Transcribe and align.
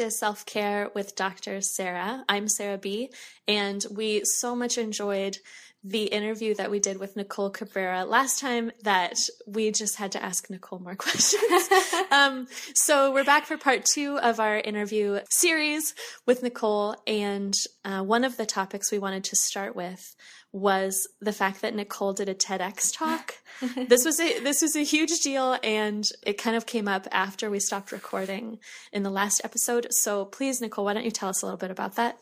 to 0.00 0.10
Self 0.10 0.46
Care 0.46 0.90
with 0.94 1.14
Dr. 1.14 1.60
Sarah. 1.60 2.24
I'm 2.26 2.48
Sarah 2.48 2.78
B, 2.78 3.10
and 3.46 3.84
we 3.94 4.22
so 4.24 4.56
much 4.56 4.78
enjoyed 4.78 5.36
the 5.82 6.04
interview 6.04 6.54
that 6.54 6.70
we 6.70 6.78
did 6.78 6.98
with 6.98 7.16
Nicole 7.16 7.48
Cabrera 7.48 8.04
last 8.04 8.38
time 8.38 8.70
that 8.82 9.14
we 9.46 9.70
just 9.70 9.96
had 9.96 10.12
to 10.12 10.22
ask 10.22 10.50
Nicole 10.50 10.78
more 10.78 10.94
questions. 10.96 11.68
um, 12.10 12.46
so 12.74 13.12
we're 13.12 13.24
back 13.24 13.46
for 13.46 13.56
part 13.56 13.84
two 13.84 14.18
of 14.18 14.40
our 14.40 14.58
interview 14.58 15.20
series 15.30 15.94
with 16.26 16.42
Nicole, 16.42 16.96
and 17.06 17.54
uh, 17.84 18.02
one 18.02 18.24
of 18.24 18.36
the 18.36 18.46
topics 18.46 18.92
we 18.92 18.98
wanted 18.98 19.24
to 19.24 19.36
start 19.36 19.74
with 19.74 20.14
was 20.52 21.08
the 21.20 21.32
fact 21.32 21.62
that 21.62 21.74
Nicole 21.74 22.12
did 22.12 22.28
a 22.28 22.34
TEDx 22.34 22.92
talk. 22.92 23.36
this 23.88 24.04
was 24.04 24.18
a 24.18 24.40
this 24.40 24.62
was 24.62 24.74
a 24.74 24.82
huge 24.82 25.20
deal 25.20 25.56
and 25.62 26.04
it 26.26 26.38
kind 26.38 26.56
of 26.56 26.66
came 26.66 26.88
up 26.88 27.06
after 27.12 27.50
we 27.50 27.60
stopped 27.60 27.92
recording 27.92 28.58
in 28.92 29.02
the 29.02 29.10
last 29.10 29.40
episode. 29.44 29.86
So 29.90 30.24
please 30.24 30.60
Nicole, 30.60 30.84
why 30.84 30.94
don't 30.94 31.04
you 31.04 31.10
tell 31.10 31.28
us 31.28 31.42
a 31.42 31.46
little 31.46 31.58
bit 31.58 31.70
about 31.70 31.94
that? 31.96 32.18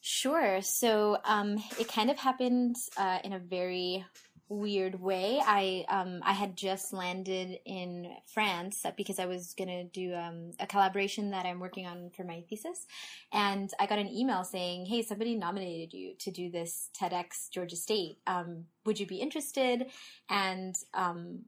Sure. 0.00 0.62
So 0.62 1.18
um, 1.24 1.62
it 1.78 1.88
kind 1.88 2.10
of 2.10 2.18
happened 2.18 2.76
uh, 2.96 3.18
in 3.22 3.32
a 3.34 3.38
very 3.38 4.04
weird 4.48 5.00
way. 5.00 5.40
I 5.44 5.84
um, 5.88 6.20
I 6.24 6.32
had 6.32 6.56
just 6.56 6.92
landed 6.92 7.58
in 7.64 8.10
France 8.26 8.84
because 8.96 9.18
I 9.18 9.26
was 9.26 9.54
gonna 9.56 9.84
do 9.84 10.14
um, 10.14 10.50
a 10.58 10.66
collaboration 10.66 11.30
that 11.30 11.46
I'm 11.46 11.60
working 11.60 11.86
on 11.86 12.10
for 12.16 12.24
my 12.24 12.42
thesis, 12.48 12.86
and 13.32 13.70
I 13.78 13.86
got 13.86 13.98
an 13.98 14.08
email 14.08 14.42
saying, 14.42 14.86
"Hey, 14.86 15.02
somebody 15.02 15.36
nominated 15.36 15.92
you 15.92 16.14
to 16.18 16.30
do 16.30 16.50
this 16.50 16.90
TEDx 17.00 17.50
Georgia 17.50 17.76
State. 17.76 18.18
Um, 18.26 18.66
would 18.84 18.98
you 18.98 19.06
be 19.06 19.16
interested?" 19.16 19.86
And 20.28 20.74
um, 20.94 21.44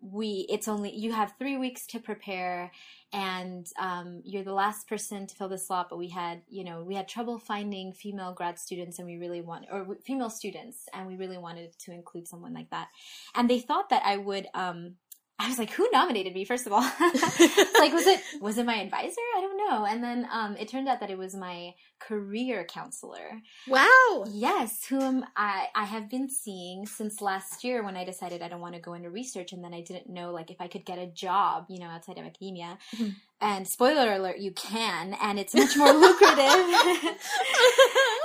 we 0.00 0.46
it's 0.48 0.68
only 0.68 0.94
you 0.94 1.12
have 1.12 1.34
three 1.38 1.56
weeks 1.56 1.86
to 1.88 1.98
prepare 1.98 2.70
and 3.16 3.66
um, 3.78 4.20
you're 4.24 4.44
the 4.44 4.52
last 4.52 4.86
person 4.86 5.26
to 5.26 5.34
fill 5.34 5.48
the 5.48 5.56
slot 5.56 5.86
but 5.88 5.96
we 5.96 6.08
had 6.08 6.42
you 6.48 6.62
know 6.62 6.82
we 6.82 6.94
had 6.94 7.08
trouble 7.08 7.38
finding 7.38 7.92
female 7.92 8.32
grad 8.32 8.58
students 8.58 8.98
and 8.98 9.08
we 9.08 9.16
really 9.16 9.40
want 9.40 9.64
or 9.72 9.96
female 10.04 10.28
students 10.28 10.86
and 10.92 11.06
we 11.06 11.16
really 11.16 11.38
wanted 11.38 11.76
to 11.78 11.92
include 11.92 12.28
someone 12.28 12.52
like 12.52 12.68
that. 12.70 12.88
And 13.34 13.48
they 13.48 13.58
thought 13.58 13.88
that 13.88 14.02
i 14.04 14.16
would 14.16 14.46
um, 14.54 14.96
I 15.38 15.48
was 15.48 15.58
like, 15.58 15.70
who 15.70 15.86
nominated 15.92 16.32
me? 16.32 16.46
First 16.46 16.66
of 16.66 16.72
all, 16.72 16.80
like, 17.00 17.92
was 17.92 18.06
it 18.06 18.22
was 18.40 18.56
it 18.56 18.64
my 18.64 18.76
advisor? 18.76 19.20
I 19.36 19.40
don't 19.40 19.58
know. 19.58 19.84
And 19.84 20.02
then 20.02 20.26
um, 20.32 20.56
it 20.56 20.68
turned 20.68 20.88
out 20.88 21.00
that 21.00 21.10
it 21.10 21.18
was 21.18 21.34
my 21.34 21.74
career 21.98 22.64
counselor. 22.64 23.42
Wow. 23.68 24.24
Yes, 24.30 24.86
whom 24.86 25.26
I 25.36 25.66
I 25.74 25.84
have 25.84 26.08
been 26.08 26.30
seeing 26.30 26.86
since 26.86 27.20
last 27.20 27.64
year 27.64 27.84
when 27.84 27.96
I 27.98 28.04
decided 28.04 28.40
I 28.40 28.48
don't 28.48 28.62
want 28.62 28.76
to 28.76 28.80
go 28.80 28.94
into 28.94 29.10
research, 29.10 29.52
and 29.52 29.62
then 29.62 29.74
I 29.74 29.82
didn't 29.82 30.08
know 30.08 30.32
like 30.32 30.50
if 30.50 30.60
I 30.60 30.68
could 30.68 30.86
get 30.86 30.98
a 30.98 31.06
job, 31.06 31.66
you 31.68 31.80
know, 31.80 31.86
outside 31.86 32.16
of 32.16 32.24
academia. 32.24 32.78
Mm-hmm. 32.94 33.10
And 33.38 33.68
spoiler 33.68 34.14
alert, 34.14 34.38
you 34.38 34.52
can, 34.52 35.14
and 35.20 35.38
it's 35.38 35.54
much 35.54 35.76
more 35.76 35.92
lucrative. 35.92 36.38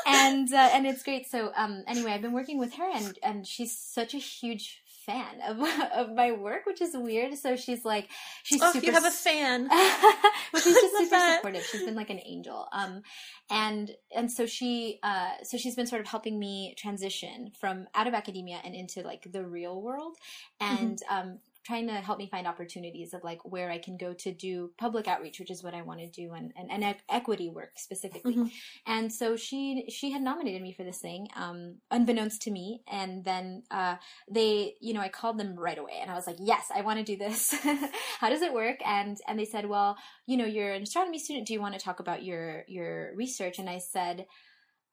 and 0.07 0.53
uh, 0.53 0.69
and 0.71 0.87
it's 0.87 1.03
great. 1.03 1.29
So 1.29 1.51
um, 1.57 1.83
anyway, 1.87 2.13
I've 2.13 2.21
been 2.21 2.31
working 2.31 2.57
with 2.57 2.75
her, 2.75 2.89
and 2.89 3.19
and 3.21 3.45
she's 3.45 3.77
such 3.77 4.13
a 4.13 4.17
huge 4.17 4.80
fan 5.05 5.41
of 5.47 5.59
of 5.95 6.15
my 6.15 6.31
work, 6.31 6.65
which 6.65 6.81
is 6.81 6.95
weird. 6.95 7.37
So 7.37 7.55
she's 7.55 7.85
like, 7.85 8.09
she's 8.43 8.61
oh, 8.61 8.71
super. 8.71 8.85
You 8.85 8.91
have 8.91 9.05
a 9.05 9.11
fan, 9.11 9.69
she's 10.55 10.63
just 10.63 10.97
super 10.97 11.09
that. 11.11 11.37
supportive. 11.37 11.63
She's 11.63 11.83
been 11.83 11.95
like 11.95 12.09
an 12.09 12.19
angel. 12.25 12.67
Um, 12.71 13.01
and 13.49 13.91
and 14.15 14.31
so 14.31 14.45
she 14.45 14.99
uh, 15.03 15.31
so 15.43 15.57
she's 15.57 15.75
been 15.75 15.87
sort 15.87 16.01
of 16.01 16.07
helping 16.07 16.39
me 16.39 16.75
transition 16.77 17.51
from 17.59 17.87
out 17.95 18.07
of 18.07 18.13
academia 18.13 18.59
and 18.63 18.75
into 18.75 19.01
like 19.01 19.27
the 19.31 19.45
real 19.45 19.81
world, 19.81 20.17
and 20.59 20.99
mm-hmm. 21.09 21.29
um, 21.29 21.39
trying 21.63 21.87
to 21.87 21.93
help 21.93 22.17
me 22.17 22.27
find 22.27 22.47
opportunities 22.47 23.13
of 23.13 23.23
like 23.23 23.39
where 23.43 23.69
I 23.69 23.77
can 23.77 23.97
go 23.97 24.13
to 24.13 24.33
do 24.33 24.71
public 24.77 25.07
outreach, 25.07 25.39
which 25.39 25.51
is 25.51 25.63
what 25.63 25.73
I 25.73 25.81
want 25.81 25.99
to 25.99 26.07
do, 26.07 26.33
and 26.33 26.51
and, 26.55 26.71
and 26.71 26.95
equity 27.09 27.49
work 27.49 27.73
specifically. 27.77 28.35
Mm-hmm. 28.35 28.47
And 28.87 29.11
so 29.11 29.35
she 29.35 29.85
she 29.89 30.11
had 30.11 30.21
nominated 30.21 30.61
me 30.61 30.73
for 30.73 30.83
this 30.83 30.99
thing, 30.99 31.27
um, 31.35 31.77
unbeknownst 31.91 32.41
to 32.43 32.51
me. 32.51 32.81
And 32.91 33.23
then 33.23 33.63
uh, 33.69 33.95
they, 34.29 34.75
you 34.81 34.93
know, 34.93 35.01
I 35.01 35.09
called 35.09 35.37
them 35.37 35.55
right 35.55 35.77
away, 35.77 35.99
and 36.01 36.09
I 36.09 36.15
was 36.15 36.27
like, 36.27 36.37
yes, 36.39 36.71
I 36.73 36.81
want 36.81 36.99
to 36.99 37.05
do 37.05 37.17
this. 37.17 37.53
How 38.19 38.29
does 38.29 38.41
it 38.41 38.53
work? 38.53 38.77
And 38.85 39.17
and 39.27 39.37
they 39.37 39.45
said, 39.45 39.67
well, 39.67 39.97
you 40.25 40.37
know, 40.37 40.45
you're 40.45 40.73
an 40.73 40.83
astronomy 40.83 41.19
student. 41.19 41.47
Do 41.47 41.53
you 41.53 41.61
want 41.61 41.73
to 41.75 41.83
talk 41.83 41.99
about 41.99 42.23
your 42.23 42.63
your 42.67 43.13
research? 43.15 43.59
And 43.59 43.69
I 43.69 43.77
said. 43.77 44.25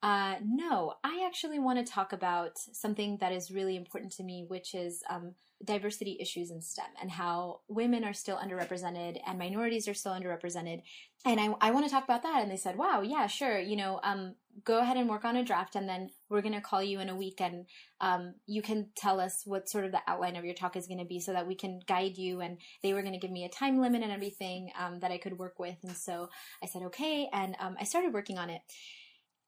Uh, 0.01 0.37
no, 0.45 0.95
I 1.03 1.25
actually 1.27 1.59
want 1.59 1.85
to 1.85 1.93
talk 1.93 2.13
about 2.13 2.57
something 2.57 3.19
that 3.21 3.33
is 3.33 3.51
really 3.51 3.75
important 3.75 4.13
to 4.13 4.23
me, 4.23 4.45
which 4.47 4.73
is 4.73 5.03
um, 5.11 5.35
diversity 5.65 6.17
issues 6.21 6.51
in 6.51 6.61
STEM 6.61 6.87
and 7.01 7.11
how 7.11 7.61
women 7.69 8.05
are 8.05 8.13
still 8.13 8.37
underrepresented 8.37 9.21
and 9.27 9.39
minorities 9.39 9.89
are 9.89 9.95
still 9.95 10.13
underrepresented. 10.13 10.83
And 11.27 11.41
I, 11.41 11.53
I 11.61 11.71
want 11.73 11.85
to 11.85 11.91
talk 11.91 12.05
about 12.05 12.23
that. 12.23 12.43
And 12.43 12.51
they 12.51 12.57
said, 12.57 12.79
wow, 12.79 13.03
yeah, 13.03 13.27
sure. 13.27 13.59
You 13.59 13.77
know, 13.77 13.99
um, 14.05 14.37
go 14.65 14.79
ahead 14.79 14.97
and 14.97 15.09
work 15.09 15.25
on 15.25 15.37
a 15.37 15.45
draft 15.45 15.75
and 15.75 15.89
then 15.89 16.11
we're 16.29 16.43
going 16.43 16.55
to 16.55 16.61
call 16.61 16.83
you 16.83 17.01
in 17.01 17.09
a 17.09 17.17
week 17.17 17.41
and 17.41 17.67
um, 18.01 18.35
you 18.47 18.63
can 18.63 18.89
tell 18.97 19.21
us 19.21 19.43
what 19.45 19.69
sort 19.69 19.85
of 19.85 19.93
the 19.93 20.01
outline 20.07 20.37
of 20.37 20.45
your 20.45 20.55
talk 20.55 20.77
is 20.77 20.87
going 20.87 21.01
to 21.01 21.05
be 21.05 21.19
so 21.19 21.33
that 21.33 21.47
we 21.47 21.57
can 21.57 21.81
guide 21.87 22.17
you. 22.17 22.41
And 22.41 22.59
they 22.83 22.93
were 22.93 23.03
going 23.03 23.15
to 23.15 23.21
give 23.21 23.33
me 23.33 23.45
a 23.45 23.49
time 23.49 23.81
limit 23.81 24.03
and 24.03 24.13
everything 24.13 24.71
um, 24.79 25.01
that 25.01 25.11
I 25.11 25.19
could 25.19 25.39
work 25.39 25.59
with. 25.59 25.77
And 25.83 25.97
so 25.97 26.31
I 26.63 26.67
said, 26.67 26.83
okay. 26.83 27.29
And 27.33 27.57
um, 27.59 27.77
I 27.81 27.85
started 27.85 28.15
working 28.15 28.39
on 28.39 28.51
it 28.51 28.63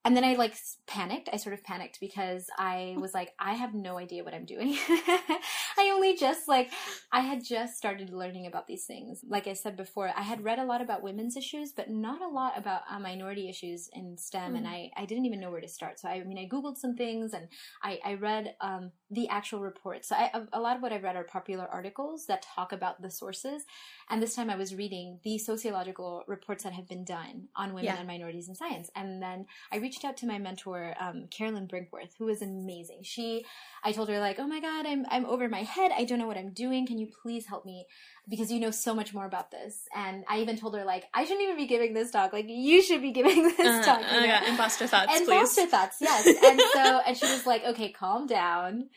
and 0.04 0.16
then 0.16 0.24
I 0.24 0.34
like 0.34 0.56
panicked. 0.86 1.28
I 1.30 1.36
sort 1.36 1.52
of 1.52 1.62
panicked 1.62 2.00
because 2.00 2.46
I 2.56 2.96
was 2.98 3.12
like, 3.12 3.32
I 3.38 3.52
have 3.52 3.74
no 3.74 3.98
idea 3.98 4.24
what 4.24 4.32
I'm 4.32 4.46
doing. 4.46 4.78
I 4.88 5.90
only 5.92 6.16
just 6.16 6.48
like, 6.48 6.70
I 7.12 7.20
had 7.20 7.44
just 7.44 7.76
started 7.76 8.10
learning 8.10 8.46
about 8.46 8.66
these 8.66 8.84
things. 8.84 9.20
Like 9.28 9.46
I 9.46 9.52
said 9.52 9.76
before, 9.76 10.10
I 10.16 10.22
had 10.22 10.42
read 10.42 10.58
a 10.58 10.64
lot 10.64 10.80
about 10.80 11.02
women's 11.02 11.36
issues, 11.36 11.72
but 11.72 11.90
not 11.90 12.22
a 12.22 12.28
lot 12.28 12.56
about 12.56 12.82
uh, 12.90 12.98
minority 12.98 13.50
issues 13.50 13.90
in 13.92 14.16
STEM. 14.16 14.54
Mm. 14.54 14.56
And 14.56 14.68
I, 14.68 14.90
I 14.96 15.04
didn't 15.04 15.26
even 15.26 15.40
know 15.40 15.50
where 15.50 15.60
to 15.60 15.68
start. 15.68 16.00
So 16.00 16.08
I, 16.08 16.14
I 16.14 16.24
mean, 16.24 16.38
I 16.38 16.48
Googled 16.48 16.78
some 16.78 16.96
things 16.96 17.34
and 17.34 17.48
I, 17.82 18.00
I 18.02 18.14
read 18.14 18.54
um, 18.62 18.92
the 19.10 19.28
actual 19.28 19.60
reports. 19.60 20.08
So 20.08 20.14
I, 20.14 20.30
a 20.52 20.60
lot 20.60 20.76
of 20.76 20.82
what 20.82 20.92
I've 20.92 21.02
read 21.02 21.16
are 21.16 21.24
popular 21.24 21.66
articles 21.66 22.26
that 22.26 22.42
talk 22.42 22.72
about 22.72 23.02
the 23.02 23.10
sources. 23.10 23.64
And 24.08 24.22
this 24.22 24.36
time 24.36 24.48
I 24.48 24.56
was 24.56 24.74
reading 24.74 25.18
the 25.24 25.36
sociological 25.38 26.22
reports 26.28 26.62
that 26.62 26.72
have 26.74 26.88
been 26.88 27.04
done 27.04 27.48
on 27.56 27.70
women 27.70 27.86
yeah. 27.86 27.96
and 27.98 28.06
minorities 28.06 28.48
in 28.48 28.54
science. 28.54 28.88
And 28.94 29.20
then 29.20 29.46
I 29.72 29.78
reached 29.78 30.04
out 30.04 30.16
to 30.18 30.26
my 30.26 30.38
mentor, 30.38 30.94
um, 31.00 31.26
Carolyn 31.30 31.66
Brinkworth, 31.66 32.14
who 32.18 32.26
was 32.26 32.40
amazing. 32.40 33.00
She, 33.02 33.44
I 33.82 33.92
told 33.92 34.08
her 34.10 34.20
like, 34.20 34.38
"Oh 34.38 34.46
my 34.46 34.60
God, 34.60 34.86
I'm 34.86 35.04
I'm 35.10 35.26
over 35.26 35.48
my 35.48 35.62
head. 35.62 35.90
I 35.94 36.04
don't 36.04 36.18
know 36.18 36.26
what 36.26 36.38
I'm 36.38 36.50
doing. 36.50 36.86
Can 36.86 36.98
you 36.98 37.08
please 37.22 37.46
help 37.46 37.64
me?" 37.64 37.86
Because 38.30 38.50
you 38.52 38.60
know 38.60 38.70
so 38.70 38.94
much 38.94 39.12
more 39.12 39.26
about 39.26 39.50
this. 39.50 39.76
And 39.94 40.24
I 40.28 40.38
even 40.38 40.56
told 40.56 40.76
her 40.76 40.84
like, 40.84 41.04
"I 41.12 41.24
shouldn't 41.24 41.42
even 41.42 41.56
be 41.56 41.66
giving 41.66 41.92
this 41.92 42.10
talk. 42.12 42.32
Like, 42.32 42.46
you 42.48 42.80
should 42.80 43.02
be 43.02 43.10
giving 43.10 43.42
this 43.56 43.58
uh, 43.60 43.82
talk." 43.82 44.00
You 44.00 44.20
uh, 44.20 44.24
yeah, 44.24 44.48
imposter 44.48 44.86
thoughts, 44.86 45.20
imposter 45.20 45.62
please. 45.62 45.70
thoughts, 45.70 45.96
yes. 46.00 46.26
and 46.26 46.60
so, 46.72 47.00
and 47.06 47.16
she 47.16 47.26
was 47.26 47.44
like, 47.44 47.64
"Okay, 47.64 47.90
calm 47.90 48.26
down." 48.26 48.88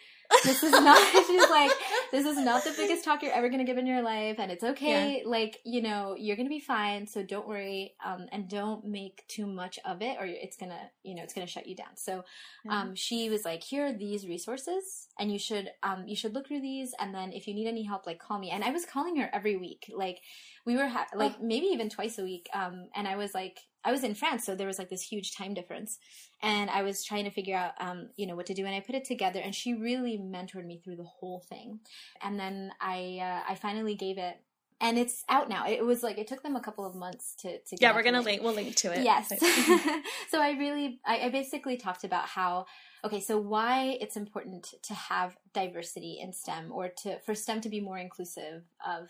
This 0.44 0.64
is 0.64 0.72
not 0.72 0.98
she's 1.28 1.50
like 1.50 1.72
this 2.12 2.26
is 2.26 2.38
not 2.38 2.64
the 2.64 2.72
biggest 2.72 3.04
talk 3.04 3.22
you're 3.22 3.34
ever 3.34 3.50
going 3.50 3.60
to 3.60 3.66
give 3.66 3.78
in 3.78 3.86
your 3.86 4.02
life 4.02 4.38
and 4.40 4.52
it's 4.52 4.64
okay. 4.64 5.22
Yeah. 5.24 5.30
like 5.30 5.60
you 5.66 5.82
know 5.82 6.16
you're 6.18 6.36
going 6.36 6.48
to 6.48 6.54
be 6.54 6.60
fine 6.60 7.08
so 7.08 7.24
don't 7.24 7.48
worry 7.48 7.96
um, 8.06 8.28
and 8.32 8.50
don't 8.50 8.86
make 8.86 9.24
too 9.28 9.46
much 9.46 9.80
of 9.86 10.02
it 10.02 10.18
or 10.20 10.26
it's 10.26 10.58
going 10.58 10.72
to 10.72 10.80
you 11.04 11.16
know 11.16 11.24
it's 11.24 11.34
going 11.34 11.46
to 11.46 11.52
shut 11.52 11.68
you 11.68 11.76
down. 11.76 11.96
So 11.96 12.24
um, 12.70 12.96
she 12.96 13.30
was 13.30 13.46
like 13.46 13.64
here 13.64 13.88
are 13.88 13.94
these 13.94 14.28
resources 14.28 15.08
and 15.20 15.32
you 15.32 15.40
should 15.40 15.70
um, 15.84 16.08
you 16.08 16.16
should 16.16 16.34
look 16.34 16.48
through 16.48 16.62
these 16.62 16.94
and 17.00 17.14
then 17.14 17.32
if 17.34 17.48
you 17.48 17.54
need 17.54 17.68
any 17.68 17.84
help 17.84 18.06
like 18.06 18.20
call 18.20 18.40
me. 18.40 18.50
And 18.50 18.64
i 18.64 18.72
was 18.72 18.86
calling 18.86 19.18
her 19.18 19.30
every 19.34 19.58
week. 19.58 19.92
Like 19.94 20.20
we 20.66 20.76
were 20.76 20.88
ha- 20.88 21.08
like 21.16 21.34
oh. 21.40 21.44
maybe 21.44 21.68
even 21.68 21.90
twice 21.90 22.18
a 22.18 22.24
week 22.24 22.50
um, 22.54 22.88
and 22.96 23.08
i 23.08 23.16
was 23.16 23.34
like 23.34 23.60
i 23.84 23.92
was 23.92 24.04
in 24.04 24.16
france 24.16 24.46
so 24.46 24.56
there 24.56 24.68
was 24.68 24.80
like 24.80 24.90
this 24.90 25.04
huge 25.04 25.36
time 25.36 25.54
difference 25.54 26.00
and 26.44 26.70
I 26.70 26.84
was 26.84 27.06
trying 27.06 27.24
to 27.24 27.32
figure 27.32 27.56
out, 27.56 27.72
um, 27.80 28.10
you 28.18 28.28
know, 28.28 28.36
what 28.36 28.48
to 28.48 28.54
do. 28.54 28.66
And 28.66 28.76
I 28.76 28.82
put 28.82 28.96
it 28.96 29.06
together, 29.06 29.40
and 29.40 29.56
she 29.56 29.74
really 29.74 30.18
mentored 30.18 30.66
me 30.66 30.82
through 30.84 30.98
the 30.98 31.06
whole 31.06 31.40
thing. 31.40 31.80
And 32.22 32.38
then 32.38 32.74
I, 32.82 33.20
uh, 33.22 33.52
I 33.52 33.56
finally 33.56 33.96
gave 33.96 34.18
it 34.18 34.36
and 34.84 34.98
it's 34.98 35.24
out 35.30 35.48
now. 35.48 35.66
It 35.66 35.86
was 35.86 36.04
like 36.04 36.18
it 36.18 36.28
took 36.28 36.44
them 36.44 36.58
a 36.58 36.60
couple 36.60 36.86
of 36.86 36.94
months 36.94 37.36
to 37.40 37.58
to. 37.58 37.78
yeah, 37.80 37.96
we're 37.96 38.04
gonna 38.04 38.22
link. 38.22 38.44
We'll 38.44 38.54
link 38.54 38.76
to 38.78 38.92
it. 38.92 39.04
Yes. 39.04 39.30
so 40.30 40.42
I 40.42 40.56
really, 40.60 41.00
I, 41.06 41.22
I, 41.22 41.30
basically 41.30 41.78
talked 41.78 42.04
about 42.04 42.26
how 42.26 42.66
okay, 43.06 43.22
so 43.22 43.38
why 43.38 43.98
it's 44.02 44.18
important 44.18 44.74
to 44.84 44.94
have 44.94 45.38
diversity 45.54 46.20
in 46.22 46.34
STEM 46.34 46.72
or 46.72 46.90
to 47.04 47.20
for 47.20 47.34
STEM 47.34 47.62
to 47.62 47.70
be 47.70 47.80
more 47.80 47.98
inclusive 47.98 48.64
of 48.86 49.08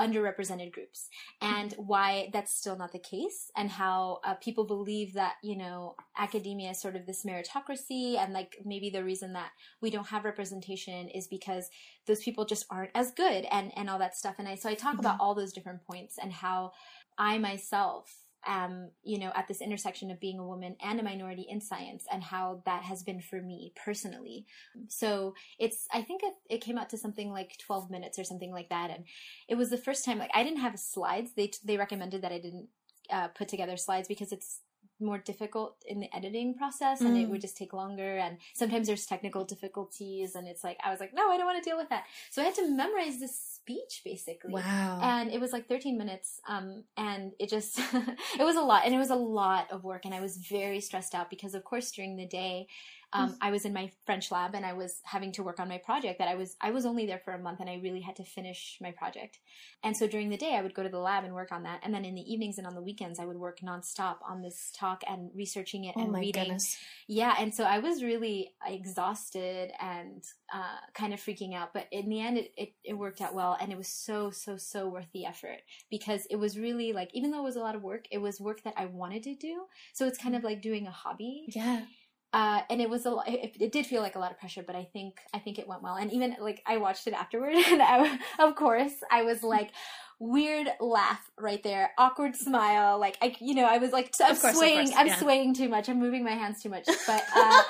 underrepresented 0.00 0.72
groups 0.72 1.08
and 1.42 1.74
why 1.76 2.30
that's 2.32 2.52
still 2.52 2.76
not 2.76 2.90
the 2.92 2.98
case 2.98 3.50
and 3.56 3.70
how 3.70 4.18
uh, 4.24 4.34
people 4.34 4.64
believe 4.64 5.12
that 5.12 5.34
you 5.42 5.56
know 5.56 5.94
academia 6.18 6.70
is 6.70 6.80
sort 6.80 6.96
of 6.96 7.06
this 7.06 7.24
meritocracy 7.24 8.16
and 8.16 8.32
like 8.32 8.56
maybe 8.64 8.88
the 8.88 9.04
reason 9.04 9.34
that 9.34 9.50
we 9.82 9.90
don't 9.90 10.08
have 10.08 10.24
representation 10.24 11.08
is 11.08 11.28
because 11.28 11.68
those 12.06 12.20
people 12.20 12.44
just 12.46 12.64
aren't 12.70 12.90
as 12.94 13.10
good 13.12 13.44
and 13.50 13.70
and 13.76 13.90
all 13.90 13.98
that 13.98 14.16
stuff 14.16 14.36
and 14.38 14.48
i 14.48 14.54
so 14.54 14.70
i 14.70 14.74
talk 14.74 14.92
mm-hmm. 14.92 15.00
about 15.00 15.18
all 15.20 15.34
those 15.34 15.52
different 15.52 15.84
points 15.84 16.16
and 16.20 16.32
how 16.32 16.72
i 17.18 17.36
myself 17.36 18.19
um, 18.46 18.90
you 19.02 19.18
know, 19.18 19.32
at 19.34 19.48
this 19.48 19.60
intersection 19.60 20.10
of 20.10 20.20
being 20.20 20.38
a 20.38 20.46
woman 20.46 20.76
and 20.82 20.98
a 20.98 21.02
minority 21.02 21.46
in 21.48 21.60
science 21.60 22.04
and 22.10 22.22
how 22.22 22.62
that 22.64 22.82
has 22.82 23.02
been 23.02 23.20
for 23.20 23.40
me 23.40 23.72
personally. 23.84 24.46
So 24.88 25.34
it's, 25.58 25.86
I 25.92 26.02
think 26.02 26.22
it, 26.22 26.34
it 26.48 26.60
came 26.60 26.78
out 26.78 26.90
to 26.90 26.98
something 26.98 27.30
like 27.30 27.58
12 27.58 27.90
minutes 27.90 28.18
or 28.18 28.24
something 28.24 28.52
like 28.52 28.70
that. 28.70 28.90
And 28.90 29.04
it 29.48 29.56
was 29.56 29.70
the 29.70 29.76
first 29.76 30.04
time, 30.04 30.18
like, 30.18 30.30
I 30.34 30.42
didn't 30.42 30.60
have 30.60 30.78
slides. 30.78 31.32
They, 31.36 31.50
they 31.64 31.76
recommended 31.76 32.22
that 32.22 32.32
I 32.32 32.38
didn't 32.38 32.68
uh, 33.10 33.28
put 33.28 33.48
together 33.48 33.76
slides 33.76 34.08
because 34.08 34.32
it's 34.32 34.60
more 35.00 35.18
difficult 35.18 35.76
in 35.86 36.00
the 36.00 36.14
editing 36.14 36.54
process 36.54 37.00
and 37.00 37.16
mm. 37.16 37.22
it 37.22 37.28
would 37.28 37.40
just 37.40 37.56
take 37.56 37.72
longer 37.72 38.16
and 38.18 38.38
sometimes 38.54 38.86
there's 38.86 39.06
technical 39.06 39.44
difficulties 39.44 40.34
and 40.34 40.46
it's 40.46 40.64
like 40.64 40.78
I 40.84 40.90
was 40.90 41.00
like 41.00 41.14
no 41.14 41.30
I 41.30 41.36
don't 41.36 41.46
want 41.46 41.62
to 41.62 41.68
deal 41.68 41.78
with 41.78 41.88
that. 41.90 42.04
So 42.30 42.42
I 42.42 42.46
had 42.46 42.54
to 42.56 42.68
memorize 42.68 43.18
this 43.18 43.38
speech 43.38 44.02
basically. 44.04 44.52
Wow. 44.52 45.00
And 45.02 45.30
it 45.30 45.40
was 45.40 45.52
like 45.52 45.68
13 45.68 45.96
minutes 45.98 46.40
um 46.48 46.84
and 46.96 47.32
it 47.38 47.48
just 47.48 47.78
it 48.38 48.44
was 48.44 48.56
a 48.56 48.62
lot 48.62 48.84
and 48.84 48.94
it 48.94 48.98
was 48.98 49.10
a 49.10 49.14
lot 49.14 49.70
of 49.70 49.84
work 49.84 50.04
and 50.04 50.14
I 50.14 50.20
was 50.20 50.36
very 50.36 50.80
stressed 50.80 51.14
out 51.14 51.30
because 51.30 51.54
of 51.54 51.64
course 51.64 51.90
during 51.90 52.16
the 52.16 52.26
day 52.26 52.66
um, 53.12 53.36
I 53.40 53.50
was 53.50 53.64
in 53.64 53.72
my 53.72 53.90
French 54.06 54.30
lab 54.30 54.54
and 54.54 54.64
I 54.64 54.72
was 54.72 55.00
having 55.04 55.32
to 55.32 55.42
work 55.42 55.58
on 55.58 55.68
my 55.68 55.78
project 55.78 56.18
that 56.18 56.28
I 56.28 56.36
was 56.36 56.56
I 56.60 56.70
was 56.70 56.86
only 56.86 57.06
there 57.06 57.20
for 57.24 57.32
a 57.32 57.38
month 57.38 57.60
and 57.60 57.68
I 57.68 57.80
really 57.82 58.00
had 58.00 58.16
to 58.16 58.24
finish 58.24 58.78
my 58.80 58.92
project. 58.92 59.38
And 59.82 59.96
so 59.96 60.06
during 60.06 60.30
the 60.30 60.36
day 60.36 60.54
I 60.54 60.62
would 60.62 60.74
go 60.74 60.82
to 60.82 60.88
the 60.88 60.98
lab 60.98 61.24
and 61.24 61.34
work 61.34 61.50
on 61.50 61.64
that, 61.64 61.80
and 61.82 61.92
then 61.92 62.04
in 62.04 62.14
the 62.14 62.32
evenings 62.32 62.58
and 62.58 62.66
on 62.66 62.74
the 62.74 62.82
weekends 62.82 63.18
I 63.18 63.24
would 63.24 63.36
work 63.36 63.58
nonstop 63.60 64.16
on 64.28 64.42
this 64.42 64.70
talk 64.76 65.02
and 65.08 65.30
researching 65.34 65.84
it 65.84 65.94
oh 65.96 66.02
and 66.02 66.14
reading. 66.14 66.44
Goodness. 66.44 66.76
Yeah, 67.08 67.34
and 67.38 67.52
so 67.52 67.64
I 67.64 67.80
was 67.80 68.02
really 68.02 68.52
exhausted 68.64 69.72
and 69.80 70.22
uh, 70.54 70.78
kind 70.94 71.12
of 71.12 71.20
freaking 71.20 71.54
out, 71.54 71.74
but 71.74 71.86
in 71.90 72.08
the 72.08 72.20
end 72.20 72.38
it, 72.38 72.52
it 72.56 72.72
it 72.84 72.94
worked 72.94 73.20
out 73.20 73.34
well, 73.34 73.56
and 73.60 73.72
it 73.72 73.78
was 73.78 73.88
so 73.88 74.30
so 74.30 74.56
so 74.56 74.88
worth 74.88 75.10
the 75.12 75.26
effort 75.26 75.62
because 75.90 76.26
it 76.30 76.36
was 76.36 76.56
really 76.58 76.92
like 76.92 77.10
even 77.12 77.32
though 77.32 77.40
it 77.40 77.44
was 77.44 77.56
a 77.56 77.60
lot 77.60 77.74
of 77.74 77.82
work, 77.82 78.04
it 78.12 78.18
was 78.18 78.40
work 78.40 78.62
that 78.62 78.74
I 78.76 78.86
wanted 78.86 79.24
to 79.24 79.34
do. 79.34 79.64
So 79.94 80.06
it's 80.06 80.18
kind 80.18 80.36
of 80.36 80.44
like 80.44 80.62
doing 80.62 80.86
a 80.86 80.92
hobby. 80.92 81.46
Yeah 81.48 81.82
uh, 82.32 82.60
and 82.70 82.80
it 82.80 82.88
was 82.88 83.06
a 83.06 83.10
lot. 83.10 83.28
It, 83.28 83.56
it, 83.58 83.72
did 83.72 83.86
feel 83.86 84.02
like 84.02 84.14
a 84.14 84.20
lot 84.20 84.30
of 84.30 84.38
pressure, 84.38 84.62
but 84.62 84.76
I 84.76 84.84
think 84.92 85.18
I 85.34 85.38
think 85.40 85.58
it 85.58 85.66
went 85.66 85.82
well. 85.82 85.96
And 85.96 86.12
even 86.12 86.36
like 86.40 86.62
I 86.64 86.76
watched 86.76 87.08
it 87.08 87.12
afterward, 87.12 87.54
and 87.66 87.82
I, 87.82 88.18
of 88.38 88.54
course 88.54 88.92
I 89.10 89.22
was 89.22 89.42
like 89.42 89.72
weird 90.20 90.68
laugh 90.78 91.28
right 91.36 91.62
there, 91.64 91.90
awkward 91.98 92.36
smile. 92.36 93.00
Like 93.00 93.18
I, 93.20 93.34
you 93.40 93.54
know, 93.54 93.64
I 93.64 93.78
was 93.78 93.90
like 93.90 94.14
I'm 94.22 94.36
course, 94.36 94.56
swaying. 94.56 94.90
Course, 94.90 94.96
I'm 94.96 95.18
swaying 95.18 95.54
too 95.54 95.68
much. 95.68 95.88
I'm 95.88 95.98
moving 95.98 96.22
my 96.22 96.32
hands 96.32 96.62
too 96.62 96.68
much. 96.68 96.86
But 97.06 97.24
uh, 97.34 97.62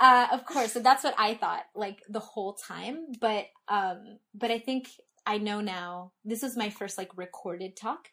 uh, 0.00 0.26
of 0.32 0.44
course, 0.44 0.72
so 0.72 0.80
that's 0.80 1.02
what 1.02 1.14
I 1.16 1.34
thought 1.34 1.62
like 1.74 2.02
the 2.08 2.20
whole 2.20 2.54
time. 2.54 3.06
But 3.18 3.46
um, 3.68 4.18
but 4.34 4.50
I 4.50 4.58
think 4.58 4.88
I 5.24 5.38
know 5.38 5.62
now. 5.62 6.12
This 6.26 6.42
was 6.42 6.58
my 6.58 6.68
first 6.68 6.98
like 6.98 7.16
recorded 7.16 7.74
talk, 7.74 8.10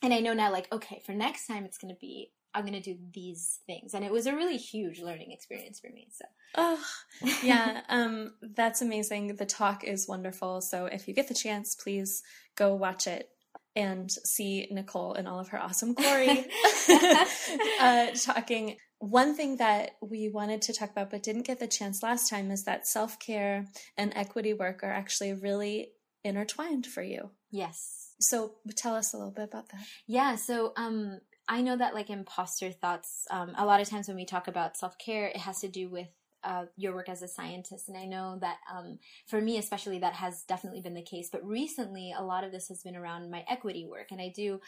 and 0.00 0.14
I 0.14 0.20
know 0.20 0.34
now 0.34 0.52
like 0.52 0.72
okay, 0.72 1.02
for 1.04 1.12
next 1.12 1.48
time 1.48 1.64
it's 1.64 1.78
gonna 1.78 1.96
be 2.00 2.30
I'm 2.54 2.64
going 2.64 2.80
to 2.80 2.94
do 2.94 2.98
these 3.12 3.60
things. 3.66 3.94
And 3.94 4.04
it 4.04 4.12
was 4.12 4.26
a 4.26 4.34
really 4.34 4.56
huge 4.56 5.00
learning 5.00 5.32
experience 5.32 5.80
for 5.80 5.90
me. 5.90 6.08
So, 6.10 6.24
oh, 6.56 6.84
yeah, 7.42 7.82
um, 7.88 8.32
that's 8.42 8.82
amazing. 8.82 9.36
The 9.36 9.46
talk 9.46 9.84
is 9.84 10.08
wonderful. 10.08 10.60
So, 10.60 10.86
if 10.86 11.06
you 11.08 11.14
get 11.14 11.28
the 11.28 11.34
chance, 11.34 11.74
please 11.74 12.22
go 12.56 12.74
watch 12.74 13.06
it 13.06 13.28
and 13.76 14.10
see 14.10 14.66
Nicole 14.70 15.14
in 15.14 15.26
all 15.26 15.38
of 15.38 15.48
her 15.48 15.62
awesome 15.62 15.94
glory 15.94 16.28
uh, 17.80 18.08
talking. 18.20 18.76
One 18.98 19.36
thing 19.36 19.58
that 19.58 19.92
we 20.02 20.28
wanted 20.28 20.62
to 20.62 20.72
talk 20.72 20.90
about 20.90 21.10
but 21.10 21.22
didn't 21.22 21.46
get 21.46 21.60
the 21.60 21.68
chance 21.68 22.02
last 22.02 22.28
time 22.28 22.50
is 22.50 22.64
that 22.64 22.88
self 22.88 23.20
care 23.20 23.66
and 23.96 24.12
equity 24.16 24.52
work 24.54 24.82
are 24.82 24.90
actually 24.90 25.34
really 25.34 25.92
intertwined 26.24 26.86
for 26.86 27.02
you. 27.02 27.30
Yes. 27.50 28.14
So 28.20 28.54
tell 28.74 28.96
us 28.96 29.14
a 29.14 29.16
little 29.16 29.32
bit 29.32 29.44
about 29.44 29.68
that. 29.68 29.82
Yeah. 30.08 30.34
So 30.34 30.72
um, 30.76 31.20
I 31.48 31.62
know 31.62 31.76
that 31.76 31.94
like 31.94 32.10
imposter 32.10 32.70
thoughts, 32.70 33.26
um, 33.30 33.54
a 33.56 33.64
lot 33.64 33.80
of 33.80 33.88
times 33.88 34.06
when 34.06 34.16
we 34.16 34.26
talk 34.26 34.48
about 34.48 34.76
self 34.76 34.98
care, 34.98 35.26
it 35.26 35.38
has 35.38 35.60
to 35.60 35.68
do 35.68 35.88
with 35.88 36.08
uh, 36.44 36.66
your 36.76 36.94
work 36.94 37.08
as 37.08 37.22
a 37.22 37.28
scientist. 37.28 37.88
And 37.88 37.96
I 37.96 38.04
know 38.04 38.38
that 38.40 38.58
um, 38.72 38.98
for 39.26 39.40
me, 39.40 39.58
especially, 39.58 39.98
that 40.00 40.14
has 40.14 40.42
definitely 40.42 40.80
been 40.80 40.94
the 40.94 41.02
case. 41.02 41.30
But 41.30 41.44
recently, 41.44 42.14
a 42.16 42.22
lot 42.22 42.44
of 42.44 42.52
this 42.52 42.68
has 42.68 42.82
been 42.82 42.96
around 42.96 43.30
my 43.30 43.44
equity 43.48 43.86
work. 43.86 44.08
And 44.10 44.20
I 44.20 44.32
do, 44.34 44.60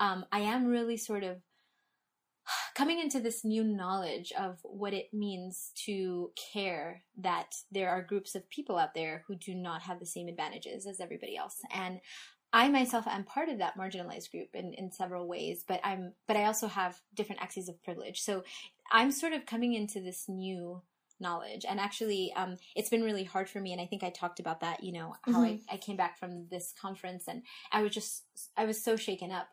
um, 0.00 0.26
I 0.32 0.40
am 0.40 0.66
really 0.66 0.96
sort 0.96 1.22
of 1.22 1.38
coming 2.74 2.98
into 2.98 3.20
this 3.20 3.44
new 3.44 3.62
knowledge 3.62 4.32
of 4.38 4.58
what 4.62 4.92
it 4.92 5.12
means 5.12 5.70
to 5.86 6.30
care 6.52 7.02
that 7.18 7.54
there 7.70 7.90
are 7.90 8.02
groups 8.02 8.34
of 8.34 8.48
people 8.50 8.76
out 8.76 8.94
there 8.94 9.24
who 9.26 9.36
do 9.36 9.54
not 9.54 9.82
have 9.82 10.00
the 10.00 10.06
same 10.06 10.28
advantages 10.28 10.86
as 10.86 11.00
everybody 11.00 11.36
else. 11.36 11.60
And 11.72 12.00
I 12.52 12.68
myself 12.68 13.06
am 13.06 13.24
part 13.24 13.48
of 13.48 13.58
that 13.58 13.76
marginalized 13.76 14.30
group 14.30 14.48
in, 14.54 14.74
in 14.74 14.92
several 14.92 15.26
ways, 15.26 15.64
but 15.66 15.80
I'm 15.82 16.12
but 16.26 16.36
I 16.36 16.44
also 16.44 16.68
have 16.68 17.00
different 17.14 17.42
axes 17.42 17.68
of 17.68 17.82
privilege. 17.82 18.20
So 18.20 18.44
I'm 18.92 19.10
sort 19.10 19.32
of 19.32 19.46
coming 19.46 19.74
into 19.74 20.00
this 20.00 20.28
new 20.28 20.82
knowledge 21.20 21.64
and 21.68 21.78
actually 21.80 22.32
um, 22.34 22.56
it's 22.74 22.90
been 22.90 23.02
really 23.02 23.24
hard 23.24 23.48
for 23.48 23.60
me 23.60 23.72
and 23.72 23.80
i 23.80 23.86
think 23.86 24.02
i 24.02 24.10
talked 24.10 24.40
about 24.40 24.60
that 24.60 24.82
you 24.82 24.92
know 24.92 25.14
how 25.22 25.32
mm-hmm. 25.32 25.56
I, 25.70 25.74
I 25.74 25.76
came 25.76 25.96
back 25.96 26.18
from 26.18 26.48
this 26.50 26.74
conference 26.80 27.28
and 27.28 27.42
i 27.72 27.82
was 27.82 27.92
just 27.92 28.24
i 28.56 28.64
was 28.64 28.82
so 28.82 28.96
shaken 28.96 29.30
up 29.30 29.48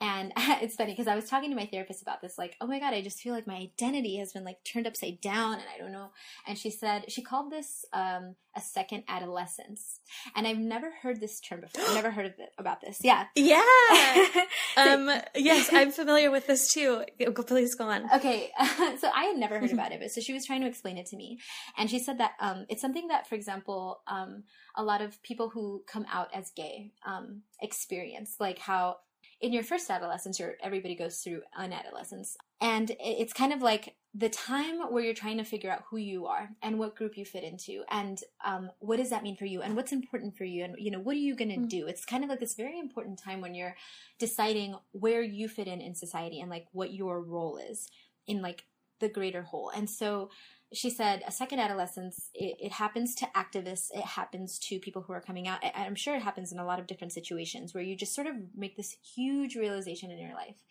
and 0.00 0.32
it's 0.36 0.76
funny 0.76 0.92
because 0.92 1.06
I 1.06 1.14
was 1.14 1.28
talking 1.28 1.50
to 1.50 1.56
my 1.56 1.66
therapist 1.66 2.02
about 2.02 2.20
this, 2.20 2.36
like, 2.38 2.56
oh 2.60 2.66
my 2.66 2.78
God, 2.78 2.92
I 2.92 3.00
just 3.00 3.20
feel 3.20 3.32
like 3.32 3.46
my 3.46 3.56
identity 3.56 4.16
has 4.18 4.32
been 4.32 4.44
like 4.44 4.62
turned 4.64 4.86
upside 4.86 5.20
down 5.20 5.54
and 5.54 5.64
I 5.74 5.78
don't 5.78 5.92
know. 5.92 6.10
And 6.46 6.58
she 6.58 6.70
said, 6.70 7.10
she 7.10 7.22
called 7.22 7.50
this 7.50 7.84
um, 7.92 8.34
a 8.54 8.60
second 8.60 9.04
adolescence. 9.08 10.00
And 10.34 10.46
I've 10.46 10.58
never 10.58 10.90
heard 11.02 11.20
this 11.20 11.40
term 11.40 11.62
before. 11.62 11.82
I've 11.82 11.94
never 11.94 12.10
heard 12.10 12.26
of 12.26 12.32
it, 12.38 12.50
about 12.58 12.80
this. 12.80 13.00
Yeah. 13.02 13.26
Yeah. 13.46 13.62
um, 14.76 15.08
yes, 15.36 15.70
I'm 15.72 15.92
familiar 15.92 16.30
with 16.32 16.48
this 16.48 16.72
too. 16.72 17.04
Please 17.46 17.76
go 17.76 17.88
on. 17.88 18.12
Okay. 18.12 18.50
so 18.98 19.08
I 19.14 19.24
had 19.24 19.36
never 19.36 19.60
heard 19.60 19.70
about 19.70 19.92
it, 19.92 20.00
but 20.00 20.10
so 20.10 20.20
she 20.20 20.32
was 20.32 20.44
trying 20.44 20.62
to 20.62 20.66
explain 20.66 20.98
it 20.98 21.06
to 21.06 21.16
me. 21.16 21.38
And 21.78 21.88
she 21.88 22.00
said 22.00 22.18
that 22.18 22.32
um, 22.40 22.66
it's 22.68 22.82
something 22.82 23.08
that, 23.08 23.28
for 23.28 23.36
example, 23.36 24.00
um, 24.08 24.42
a 24.76 24.84
lot 24.84 25.00
of 25.00 25.22
people 25.22 25.50
who 25.50 25.82
come 25.86 26.06
out 26.12 26.28
as 26.34 26.50
gay 26.54 26.92
um, 27.06 27.42
experience, 27.60 28.36
like 28.38 28.58
how 28.58 28.96
in 29.40 29.52
your 29.52 29.62
first 29.62 29.90
adolescence, 29.90 30.38
your 30.38 30.54
everybody 30.62 30.94
goes 30.94 31.18
through 31.18 31.42
an 31.56 31.72
adolescence, 31.72 32.36
and 32.60 32.92
it's 32.98 33.32
kind 33.32 33.52
of 33.52 33.60
like 33.60 33.94
the 34.14 34.30
time 34.30 34.80
where 34.90 35.04
you're 35.04 35.12
trying 35.12 35.36
to 35.36 35.44
figure 35.44 35.70
out 35.70 35.84
who 35.90 35.98
you 35.98 36.24
are 36.24 36.48
and 36.62 36.78
what 36.78 36.96
group 36.96 37.18
you 37.18 37.24
fit 37.26 37.44
into, 37.44 37.82
and 37.90 38.20
um, 38.44 38.70
what 38.78 38.96
does 38.96 39.10
that 39.10 39.22
mean 39.22 39.36
for 39.36 39.44
you, 39.44 39.60
and 39.60 39.76
what's 39.76 39.92
important 39.92 40.36
for 40.36 40.44
you, 40.44 40.64
and 40.64 40.76
you 40.78 40.90
know 40.90 41.00
what 41.00 41.16
are 41.16 41.20
you 41.20 41.36
going 41.36 41.50
to 41.50 41.56
mm-hmm. 41.56 41.66
do. 41.66 41.86
It's 41.86 42.04
kind 42.04 42.24
of 42.24 42.30
like 42.30 42.40
this 42.40 42.54
very 42.54 42.78
important 42.78 43.20
time 43.22 43.42
when 43.42 43.54
you're 43.54 43.76
deciding 44.18 44.76
where 44.92 45.22
you 45.22 45.48
fit 45.48 45.68
in 45.68 45.80
in 45.82 45.94
society 45.94 46.40
and 46.40 46.50
like 46.50 46.66
what 46.72 46.94
your 46.94 47.20
role 47.20 47.58
is 47.58 47.88
in 48.26 48.40
like 48.40 48.64
the 49.00 49.08
greater 49.10 49.42
whole, 49.42 49.70
and 49.70 49.90
so 49.90 50.30
she 50.72 50.90
said 50.90 51.22
a 51.26 51.32
second 51.32 51.60
adolescence 51.60 52.30
it, 52.34 52.56
it, 52.58 52.72
happens 52.72 53.14
to 53.14 53.26
activists 53.36 53.86
it 53.94 54.04
happens 54.04 54.58
to 54.58 54.80
people 54.80 55.02
who 55.02 55.12
are 55.12 55.20
coming 55.20 55.46
out 55.46 55.60
i'm 55.76 55.94
sure 55.94 56.14
it 56.14 56.22
happens 56.22 56.50
in 56.50 56.58
a 56.58 56.64
lot 56.64 56.80
of 56.80 56.86
different 56.86 57.12
situations 57.12 57.72
where 57.72 57.84
you 57.84 57.96
just 57.96 58.14
sort 58.14 58.26
of 58.26 58.34
make 58.56 58.76
this 58.76 58.96
huge 59.14 59.56
realization 59.56 60.10
in 60.10 60.18
your 60.18 60.34
life. 60.34 60.62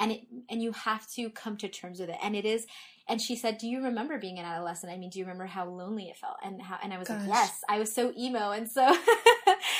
And 0.00 0.12
it 0.12 0.20
and 0.48 0.62
you 0.62 0.72
have 0.72 1.10
to 1.12 1.28
come 1.30 1.56
to 1.56 1.68
terms 1.68 1.98
with 1.98 2.08
it. 2.08 2.16
And 2.22 2.36
it 2.36 2.44
is 2.44 2.66
and 3.08 3.20
she 3.20 3.34
said 3.34 3.58
do 3.58 3.66
you 3.66 3.82
remember 3.82 4.18
being 4.18 4.38
an 4.38 4.44
adolescent? 4.44 4.92
I 4.92 4.96
mean 4.96 5.10
do 5.10 5.18
you 5.18 5.24
remember 5.24 5.46
how 5.46 5.68
lonely 5.68 6.04
it 6.04 6.16
felt? 6.16 6.36
And 6.44 6.62
how 6.62 6.78
and 6.82 6.92
i 6.92 6.98
was 6.98 7.08
Gosh. 7.08 7.20
like 7.20 7.28
yes 7.28 7.60
i 7.68 7.78
was 7.78 7.92
so 7.92 8.12
emo 8.16 8.52
and 8.52 8.70
so 8.70 8.96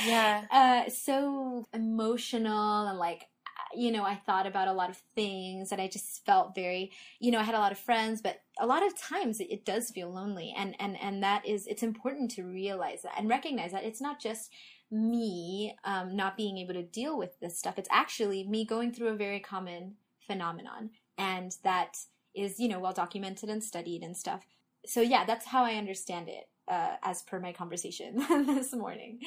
yeah. 0.04 0.44
uh, 0.50 0.90
so 0.90 1.66
emotional 1.72 2.88
and 2.88 2.98
like 2.98 3.26
you 3.74 3.90
know, 3.92 4.04
I 4.04 4.14
thought 4.14 4.46
about 4.46 4.68
a 4.68 4.72
lot 4.72 4.90
of 4.90 4.96
things 5.14 5.72
and 5.72 5.80
I 5.80 5.88
just 5.88 6.24
felt 6.24 6.54
very, 6.54 6.92
you 7.20 7.30
know, 7.30 7.38
I 7.38 7.44
had 7.44 7.54
a 7.54 7.60
lot 7.60 7.72
of 7.72 7.78
friends, 7.78 8.20
but 8.20 8.40
a 8.58 8.66
lot 8.66 8.86
of 8.86 8.98
times 8.98 9.40
it, 9.40 9.50
it 9.50 9.64
does 9.64 9.90
feel 9.90 10.12
lonely. 10.12 10.54
And, 10.56 10.74
and, 10.78 11.00
and 11.00 11.22
that 11.22 11.46
is, 11.46 11.66
it's 11.66 11.82
important 11.82 12.30
to 12.32 12.44
realize 12.44 13.02
that 13.02 13.12
and 13.18 13.28
recognize 13.28 13.72
that 13.72 13.84
it's 13.84 14.00
not 14.00 14.20
just 14.20 14.50
me 14.90 15.74
um, 15.84 16.16
not 16.16 16.36
being 16.36 16.58
able 16.58 16.74
to 16.74 16.82
deal 16.82 17.18
with 17.18 17.38
this 17.40 17.58
stuff. 17.58 17.78
It's 17.78 17.88
actually 17.92 18.44
me 18.44 18.64
going 18.64 18.92
through 18.92 19.08
a 19.08 19.16
very 19.16 19.40
common 19.40 19.94
phenomenon. 20.26 20.90
And 21.16 21.54
that 21.64 21.96
is, 22.34 22.58
you 22.58 22.68
know, 22.68 22.78
well 22.78 22.92
documented 22.92 23.50
and 23.50 23.62
studied 23.62 24.02
and 24.02 24.16
stuff. 24.16 24.46
So 24.86 25.00
yeah, 25.00 25.24
that's 25.24 25.46
how 25.46 25.64
I 25.64 25.74
understand 25.74 26.28
it 26.28 26.48
uh, 26.68 26.96
as 27.02 27.22
per 27.22 27.40
my 27.40 27.52
conversation 27.52 28.16
this 28.46 28.72
morning. 28.72 29.20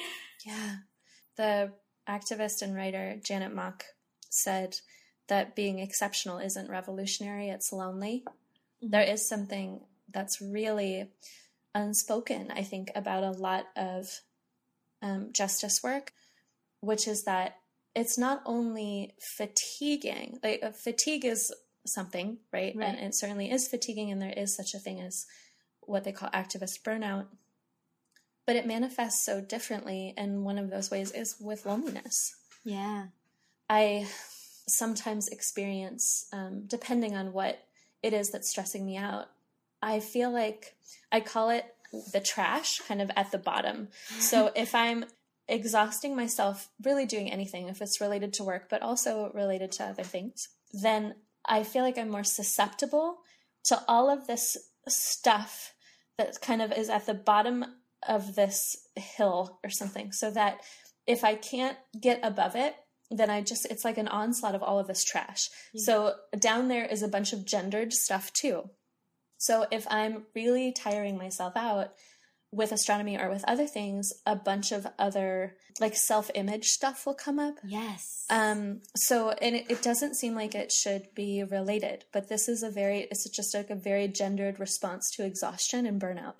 Yeah. 0.44 0.76
The 1.36 1.72
activist 2.08 2.62
and 2.62 2.74
writer 2.74 3.18
Janet 3.22 3.54
Mock 3.54 3.84
said 4.32 4.76
that 5.28 5.54
being 5.54 5.78
exceptional 5.78 6.38
isn't 6.38 6.70
revolutionary, 6.70 7.48
it's 7.48 7.72
lonely. 7.72 8.24
Mm-hmm. 8.26 8.90
There 8.90 9.02
is 9.02 9.28
something 9.28 9.80
that's 10.12 10.40
really 10.40 11.10
unspoken, 11.74 12.50
I 12.50 12.62
think, 12.62 12.90
about 12.94 13.24
a 13.24 13.30
lot 13.30 13.66
of 13.76 14.08
um, 15.00 15.30
justice 15.32 15.80
work, 15.82 16.12
which 16.80 17.08
is 17.08 17.24
that 17.24 17.56
it's 17.94 18.18
not 18.18 18.42
only 18.46 19.14
fatiguing, 19.36 20.38
like 20.42 20.60
uh, 20.62 20.70
fatigue 20.70 21.24
is 21.24 21.52
something, 21.86 22.38
right? 22.52 22.74
right? 22.76 22.88
And 22.88 22.98
it 22.98 23.14
certainly 23.14 23.50
is 23.50 23.68
fatiguing, 23.68 24.10
and 24.10 24.20
there 24.20 24.34
is 24.36 24.56
such 24.56 24.74
a 24.74 24.78
thing 24.78 25.00
as 25.00 25.26
what 25.80 26.04
they 26.04 26.12
call 26.12 26.30
activist 26.30 26.82
burnout. 26.84 27.26
But 28.46 28.56
it 28.56 28.66
manifests 28.66 29.24
so 29.24 29.40
differently, 29.40 30.14
and 30.16 30.44
one 30.44 30.58
of 30.58 30.70
those 30.70 30.90
ways 30.90 31.10
is 31.12 31.36
with 31.40 31.66
loneliness. 31.66 32.34
Yeah. 32.64 33.06
I 33.72 34.06
sometimes 34.68 35.28
experience, 35.28 36.26
um, 36.30 36.64
depending 36.66 37.16
on 37.16 37.32
what 37.32 37.58
it 38.02 38.12
is 38.12 38.28
that's 38.28 38.50
stressing 38.50 38.84
me 38.84 38.98
out, 38.98 39.28
I 39.80 39.98
feel 40.00 40.30
like 40.30 40.76
I 41.10 41.20
call 41.20 41.48
it 41.48 41.64
the 42.12 42.20
trash 42.20 42.80
kind 42.86 43.00
of 43.00 43.10
at 43.16 43.32
the 43.32 43.38
bottom. 43.38 43.88
So 44.18 44.52
if 44.56 44.74
I'm 44.74 45.06
exhausting 45.48 46.14
myself 46.14 46.68
really 46.84 47.06
doing 47.06 47.32
anything, 47.32 47.68
if 47.68 47.80
it's 47.80 47.98
related 47.98 48.34
to 48.34 48.44
work, 48.44 48.68
but 48.68 48.82
also 48.82 49.32
related 49.32 49.72
to 49.72 49.84
other 49.84 50.04
things, 50.04 50.48
then 50.74 51.14
I 51.46 51.62
feel 51.62 51.82
like 51.82 51.96
I'm 51.96 52.10
more 52.10 52.24
susceptible 52.24 53.20
to 53.64 53.82
all 53.88 54.10
of 54.10 54.26
this 54.26 54.58
stuff 54.86 55.72
that 56.18 56.42
kind 56.42 56.60
of 56.60 56.72
is 56.72 56.90
at 56.90 57.06
the 57.06 57.14
bottom 57.14 57.64
of 58.06 58.34
this 58.34 58.76
hill 58.96 59.60
or 59.64 59.70
something. 59.70 60.12
So 60.12 60.30
that 60.30 60.60
if 61.06 61.24
I 61.24 61.36
can't 61.36 61.78
get 61.98 62.20
above 62.22 62.54
it, 62.54 62.76
then 63.10 63.30
I 63.30 63.42
just, 63.42 63.66
it's 63.66 63.84
like 63.84 63.98
an 63.98 64.08
onslaught 64.08 64.54
of 64.54 64.62
all 64.62 64.78
of 64.78 64.86
this 64.86 65.04
trash. 65.04 65.50
Yeah. 65.74 65.84
So 65.84 66.14
down 66.38 66.68
there 66.68 66.86
is 66.86 67.02
a 67.02 67.08
bunch 67.08 67.32
of 67.32 67.44
gendered 67.44 67.92
stuff 67.92 68.32
too. 68.32 68.70
So 69.38 69.66
if 69.70 69.86
I'm 69.90 70.24
really 70.34 70.72
tiring 70.72 71.18
myself 71.18 71.56
out, 71.56 71.92
with 72.52 72.70
astronomy 72.70 73.18
or 73.18 73.30
with 73.30 73.44
other 73.48 73.66
things, 73.66 74.12
a 74.26 74.36
bunch 74.36 74.72
of 74.72 74.86
other 74.98 75.56
like 75.80 75.96
self 75.96 76.30
image 76.34 76.66
stuff 76.66 77.06
will 77.06 77.14
come 77.14 77.38
up. 77.38 77.54
Yes. 77.64 78.26
Um, 78.28 78.82
so, 78.94 79.30
and 79.30 79.56
it, 79.56 79.70
it, 79.70 79.82
doesn't 79.82 80.16
seem 80.16 80.34
like 80.34 80.54
it 80.54 80.70
should 80.70 81.08
be 81.14 81.42
related, 81.42 82.04
but 82.12 82.28
this 82.28 82.48
is 82.48 82.62
a 82.62 82.70
very, 82.70 83.08
it's 83.10 83.28
just 83.30 83.54
like 83.54 83.70
a 83.70 83.74
very 83.74 84.06
gendered 84.06 84.60
response 84.60 85.10
to 85.12 85.24
exhaustion 85.24 85.86
and 85.86 86.00
burnout 86.00 86.34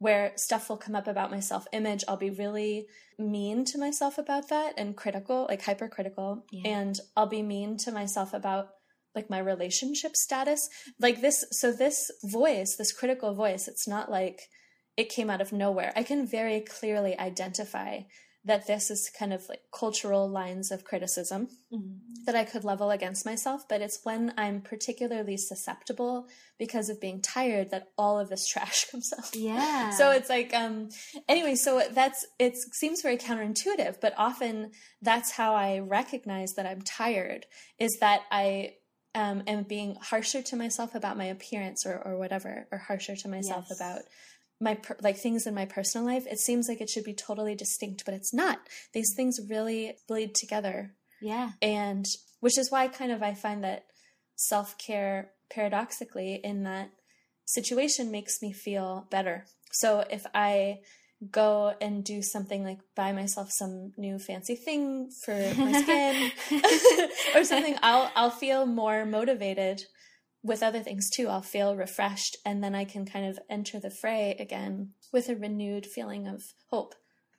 where 0.00 0.32
stuff 0.36 0.68
will 0.68 0.78
come 0.78 0.96
up 0.96 1.06
about 1.06 1.30
my 1.30 1.40
self 1.40 1.66
image. 1.72 2.02
I'll 2.08 2.16
be 2.16 2.30
really 2.30 2.86
mean 3.18 3.64
to 3.66 3.78
myself 3.78 4.18
about 4.18 4.48
that 4.48 4.74
and 4.76 4.96
critical, 4.96 5.46
like 5.48 5.62
hypercritical. 5.62 6.44
Yeah. 6.50 6.70
And 6.70 6.98
I'll 7.16 7.26
be 7.26 7.42
mean 7.42 7.76
to 7.84 7.92
myself 7.92 8.32
about 8.32 8.70
like 9.14 9.28
my 9.28 9.38
relationship 9.38 10.16
status. 10.16 10.68
Like 10.98 11.20
this, 11.20 11.44
so 11.52 11.70
this 11.70 12.10
voice, 12.24 12.76
this 12.76 12.92
critical 12.92 13.34
voice, 13.34 13.68
it's 13.68 13.86
not 13.86 14.10
like, 14.10 14.40
it 14.96 15.10
came 15.10 15.30
out 15.30 15.40
of 15.40 15.52
nowhere. 15.52 15.92
I 15.94 16.02
can 16.02 16.26
very 16.26 16.60
clearly 16.60 17.18
identify 17.18 18.00
that 18.44 18.66
this 18.66 18.90
is 18.90 19.10
kind 19.18 19.32
of 19.32 19.46
like 19.48 19.60
cultural 19.72 20.28
lines 20.28 20.70
of 20.70 20.84
criticism 20.84 21.48
mm-hmm. 21.72 22.24
that 22.24 22.34
I 22.34 22.44
could 22.44 22.64
level 22.64 22.90
against 22.90 23.26
myself, 23.26 23.68
but 23.68 23.82
it's 23.82 24.00
when 24.02 24.32
I'm 24.38 24.62
particularly 24.62 25.36
susceptible 25.36 26.26
because 26.58 26.88
of 26.88 27.00
being 27.00 27.20
tired 27.20 27.70
that 27.70 27.88
all 27.98 28.18
of 28.18 28.30
this 28.30 28.46
trash 28.52 28.86
comes 28.90 29.12
out. 29.16 29.34
Yeah. 29.34 29.90
So 29.90 30.10
it's 30.10 30.30
like 30.30 30.54
um 30.54 30.88
anyway, 31.28 31.54
so 31.54 31.82
that's 31.90 32.26
it 32.38 32.56
seems 32.72 33.02
very 33.02 33.18
counterintuitive, 33.18 34.00
but 34.00 34.14
often 34.16 34.70
that's 35.02 35.32
how 35.32 35.54
I 35.54 35.80
recognize 35.80 36.54
that 36.54 36.66
I'm 36.66 36.82
tired 36.82 37.46
is 37.78 37.98
that 38.00 38.22
I 38.30 38.74
um, 39.14 39.42
am 39.46 39.64
being 39.64 39.96
harsher 40.00 40.42
to 40.42 40.56
myself 40.56 40.94
about 40.94 41.16
my 41.16 41.24
appearance 41.24 41.84
or, 41.84 42.00
or 42.04 42.16
whatever, 42.16 42.68
or 42.70 42.78
harsher 42.78 43.16
to 43.16 43.28
myself 43.28 43.66
yes. 43.68 43.80
about 43.80 44.02
my 44.60 44.78
like 45.00 45.16
things 45.16 45.46
in 45.46 45.54
my 45.54 45.64
personal 45.64 46.06
life 46.06 46.26
it 46.26 46.38
seems 46.38 46.68
like 46.68 46.80
it 46.80 46.90
should 46.90 47.04
be 47.04 47.14
totally 47.14 47.54
distinct 47.54 48.04
but 48.04 48.14
it's 48.14 48.34
not. 48.34 48.60
These 48.92 49.14
things 49.16 49.38
really 49.48 49.96
bleed 50.06 50.34
together. 50.34 50.94
Yeah. 51.20 51.52
And 51.62 52.06
which 52.40 52.58
is 52.58 52.70
why 52.70 52.88
kind 52.88 53.12
of 53.12 53.22
i 53.22 53.34
find 53.34 53.64
that 53.64 53.84
self-care 54.36 55.30
paradoxically 55.50 56.40
in 56.42 56.62
that 56.64 56.90
situation 57.44 58.10
makes 58.10 58.40
me 58.42 58.52
feel 58.52 59.06
better. 59.10 59.46
So 59.72 60.04
if 60.10 60.26
i 60.34 60.80
go 61.30 61.74
and 61.80 62.02
do 62.02 62.22
something 62.22 62.64
like 62.64 62.78
buy 62.96 63.12
myself 63.12 63.50
some 63.50 63.92
new 63.98 64.18
fancy 64.18 64.56
thing 64.56 65.10
for 65.24 65.34
my 65.58 65.82
skin 65.82 66.30
or 67.34 67.44
something 67.44 67.76
i'll 67.82 68.10
i'll 68.16 68.30
feel 68.30 68.64
more 68.64 69.04
motivated 69.04 69.84
with 70.42 70.62
other 70.62 70.80
things 70.80 71.10
too, 71.10 71.28
I'll 71.28 71.42
feel 71.42 71.76
refreshed 71.76 72.36
and 72.44 72.64
then 72.64 72.74
I 72.74 72.84
can 72.84 73.04
kind 73.04 73.26
of 73.26 73.38
enter 73.48 73.78
the 73.78 73.90
fray 73.90 74.36
again 74.38 74.90
with 75.12 75.28
a 75.28 75.36
renewed 75.36 75.86
feeling 75.86 76.26
of 76.26 76.54
hope. 76.70 76.94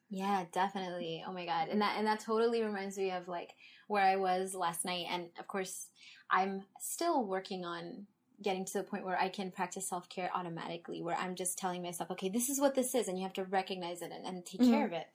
Yeah, 0.10 0.46
definitely. 0.52 1.24
Oh 1.26 1.32
my 1.32 1.46
god. 1.46 1.70
And 1.70 1.82
that 1.82 1.96
and 1.98 2.06
that 2.06 2.20
totally 2.20 2.62
reminds 2.62 2.98
me 2.98 3.12
of 3.12 3.28
like 3.28 3.54
where 3.88 4.04
I 4.04 4.18
was 4.18 4.54
last 4.54 4.86
night 4.86 5.06
and 5.10 5.28
of 5.40 5.48
course 5.48 5.88
I'm 6.30 6.64
still 6.80 7.26
working 7.26 7.66
on 7.66 8.08
getting 8.44 8.66
to 8.66 8.80
the 8.80 8.84
point 8.84 9.06
where 9.06 9.20
I 9.20 9.30
can 9.30 9.52
practice 9.52 9.88
self-care 9.88 10.32
automatically 10.34 11.02
where 11.02 11.16
I'm 11.16 11.36
just 11.36 11.60
telling 11.60 11.84
myself, 11.84 12.10
okay, 12.12 12.28
this 12.28 12.50
is 12.50 12.60
what 12.60 12.74
this 12.76 12.96
is 12.96 13.08
and 13.08 13.18
you 13.18 13.24
have 13.24 13.34
to 13.34 13.44
recognize 13.46 14.02
it 14.02 14.12
and, 14.12 14.26
and 14.26 14.46
take 14.46 14.62
mm-hmm. 14.62 14.72
care 14.72 14.86
of 14.86 14.94
it 14.94 15.08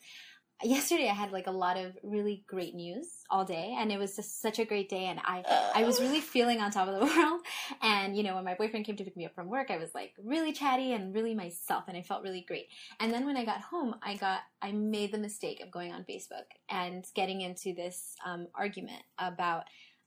yesterday 0.63 1.09
I 1.09 1.15
had 1.15 1.33
like 1.33 1.47
a 1.47 1.53
lot 1.53 1.77
of 1.77 1.97
really 2.03 2.45
great 2.47 2.75
news 2.75 3.07
all 3.29 3.45
day 3.45 3.77
and 3.79 3.93
it 3.93 3.99
was 3.99 4.17
just 4.17 4.41
such 4.41 4.59
a 4.59 4.65
great 4.65 4.89
day 4.89 5.07
and 5.07 5.21
I 5.23 5.45
I 5.75 5.85
was 5.85 6.01
really 6.01 6.21
feeling 6.35 6.61
on 6.61 6.71
top 6.71 6.89
of 6.89 6.95
the 6.95 7.07
world 7.17 7.41
and 7.83 8.17
you 8.17 8.23
know 8.23 8.37
when 8.37 8.45
my 8.45 8.55
boyfriend 8.55 8.87
came 8.87 8.97
to 8.97 9.05
pick 9.05 9.17
me 9.17 9.27
up 9.27 9.35
from 9.35 9.49
work 9.49 9.71
I 9.71 9.77
was 9.77 9.95
like 9.95 10.13
really 10.23 10.53
chatty 10.53 10.93
and 10.93 11.15
really 11.15 11.35
myself 11.35 11.85
and 11.89 11.97
I 11.97 12.03
felt 12.03 12.23
really 12.23 12.45
great. 12.47 12.69
And 13.01 13.13
then 13.13 13.27
when 13.27 13.37
I 13.37 13.45
got 13.45 13.61
home 13.61 13.97
I 14.03 14.17
got 14.17 14.41
I 14.63 14.73
made 14.73 15.13
the 15.13 15.19
mistake 15.19 15.61
of 15.61 15.71
going 15.71 15.93
on 15.93 16.05
Facebook 16.05 16.47
and 16.71 17.05
getting 17.15 17.43
into 17.43 17.75
this 17.75 18.15
um, 18.25 18.49
argument 18.55 19.03
about 19.19 19.65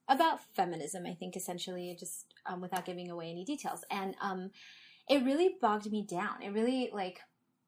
about 0.08 0.39
feminism 0.56 1.06
I 1.06 1.13
think 1.13 1.36
essentially 1.36 1.96
just 2.00 2.25
um, 2.46 2.62
without 2.62 2.86
giving 2.86 3.12
away 3.12 3.29
any 3.29 3.46
details 3.46 3.84
and 3.91 4.15
um, 4.22 4.50
it 5.10 5.25
really 5.25 5.56
bogged 5.60 5.91
me 5.91 6.06
down. 6.08 6.44
It 6.44 6.53
really 6.53 6.91
like 6.94 7.20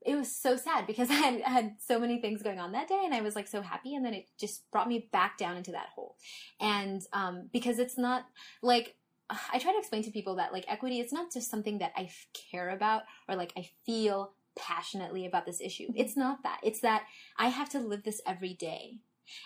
it 0.06 0.16
was 0.16 0.36
so 0.36 0.56
sad 0.56 0.88
because 0.88 1.10
I 1.12 1.14
had, 1.14 1.42
had 1.42 1.76
so 1.80 2.00
many 2.00 2.20
things 2.20 2.44
going 2.44 2.60
on 2.60 2.72
that 2.72 2.88
day 2.88 3.02
and 3.04 3.14
I 3.14 3.22
was 3.22 3.36
like 3.36 3.48
so 3.48 3.62
happy 3.62 3.96
and 3.96 4.06
then 4.06 4.14
it 4.14 4.28
just 4.40 4.70
brought 4.72 4.88
me 4.88 5.10
back 5.12 5.38
down 5.38 5.58
into 5.58 5.72
that 5.72 5.90
hole. 5.96 6.16
And 6.60 7.02
um, 7.14 7.50
because 7.52 7.80
it's 7.80 7.98
not 7.98 8.26
like 8.62 8.96
I 9.30 9.60
try 9.60 9.72
to 9.72 9.80
explain 9.80 10.04
to 10.04 10.12
people 10.12 10.36
that 10.36 10.52
like 10.52 10.66
equity 10.68 11.00
it's 11.00 11.14
not 11.14 11.32
just 11.32 11.50
something 11.50 11.78
that 11.80 11.94
I 11.96 12.10
care 12.52 12.70
about 12.70 13.04
or 13.30 13.36
like 13.36 13.54
I 13.58 13.70
feel 13.86 14.34
passionately 14.58 15.26
about 15.26 15.46
this 15.46 15.62
issue. 15.62 15.86
Mm-hmm. 15.86 16.02
It's 16.02 16.18
not 16.18 16.44
that. 16.44 16.60
It's 16.64 16.82
that 16.82 17.04
I 17.38 17.48
have 17.48 17.70
to 17.70 17.80
live 17.80 18.04
this 18.04 18.22
every 18.28 18.54
day. 18.54 18.98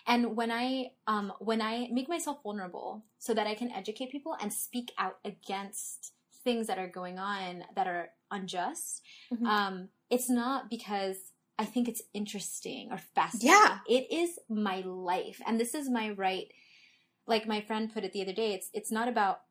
And 0.08 0.36
when 0.36 0.52
I 0.52 0.92
um, 1.06 1.34
when 1.40 1.62
I 1.62 1.90
make 1.92 2.10
myself 2.10 2.42
vulnerable 2.44 3.06
so 3.20 3.34
that 3.34 3.46
I 3.46 3.54
can 3.54 3.72
educate 3.72 4.12
people 4.12 4.36
and 4.42 4.52
speak 4.52 4.92
out 4.98 5.18
against 5.24 6.14
things 6.44 6.68
that 6.68 6.80
are 6.80 6.88
going 6.88 7.20
on 7.20 7.64
that 7.76 7.88
are 7.88 8.10
unjust, 8.32 9.04
mm-hmm. 9.32 9.46
um, 9.46 9.90
it's 10.10 10.30
not 10.30 10.70
because 10.70 11.18
I 11.58 11.66
think 11.66 11.88
it's 11.88 12.02
interesting 12.14 12.90
or 12.92 12.98
fascinating. 12.98 13.50
Yeah. 13.50 13.80
It 13.88 14.12
is 14.12 14.40
my 14.50 14.82
life. 14.82 15.42
And 15.46 15.60
this 15.60 15.74
is 15.74 15.90
my 15.90 16.12
right. 16.12 16.48
Like 17.28 17.48
my 17.48 17.62
friend 17.62 17.92
put 17.94 18.04
it 18.04 18.14
the 18.14 18.22
other 18.22 18.34
day, 18.34 18.54
it's 18.54 18.70
it's 18.74 18.92
not 18.92 19.08
about 19.08 19.42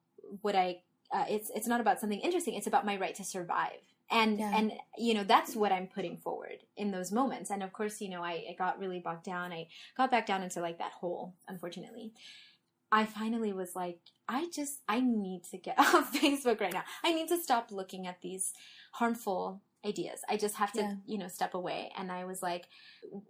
what 0.42 0.54
I 0.54 0.82
uh, 1.12 1.24
it's 1.28 1.50
it's 1.54 1.66
not 1.66 1.80
about 1.80 2.00
something 2.00 2.20
interesting. 2.20 2.54
It's 2.54 2.66
about 2.66 2.86
my 2.86 2.96
right 2.96 3.14
to 3.16 3.24
survive. 3.24 3.80
And 4.10 4.38
yeah. 4.38 4.52
and 4.54 4.72
you 4.98 5.14
know 5.14 5.24
that's 5.24 5.56
what 5.56 5.72
I'm 5.72 5.86
putting 5.86 6.18
forward 6.18 6.58
in 6.76 6.90
those 6.90 7.10
moments. 7.10 7.50
And 7.50 7.62
of 7.62 7.72
course, 7.72 8.00
you 8.00 8.10
know, 8.10 8.22
I, 8.22 8.44
I 8.50 8.54
got 8.56 8.78
really 8.78 9.00
bogged 9.00 9.24
down. 9.24 9.52
I 9.52 9.68
got 9.96 10.10
back 10.10 10.26
down 10.26 10.42
into 10.42 10.60
like 10.60 10.78
that 10.78 10.92
hole, 10.92 11.34
unfortunately. 11.48 12.12
I 12.92 13.06
finally 13.06 13.52
was 13.52 13.74
like, 13.74 13.98
I 14.28 14.48
just 14.54 14.80
I 14.88 15.00
need 15.00 15.42
to 15.50 15.56
get 15.56 15.78
off 15.78 16.12
Facebook 16.12 16.60
right 16.60 16.72
now. 16.72 16.84
I 17.02 17.12
need 17.12 17.28
to 17.28 17.38
stop 17.38 17.72
looking 17.72 18.06
at 18.06 18.20
these 18.20 18.52
harmful 18.92 19.62
ideas. 19.84 20.20
I 20.28 20.36
just 20.36 20.56
have 20.56 20.72
to, 20.72 20.80
yeah. 20.80 20.94
you 21.06 21.18
know, 21.18 21.28
step 21.28 21.54
away. 21.54 21.92
And 21.96 22.10
I 22.10 22.24
was 22.24 22.42
like, 22.42 22.66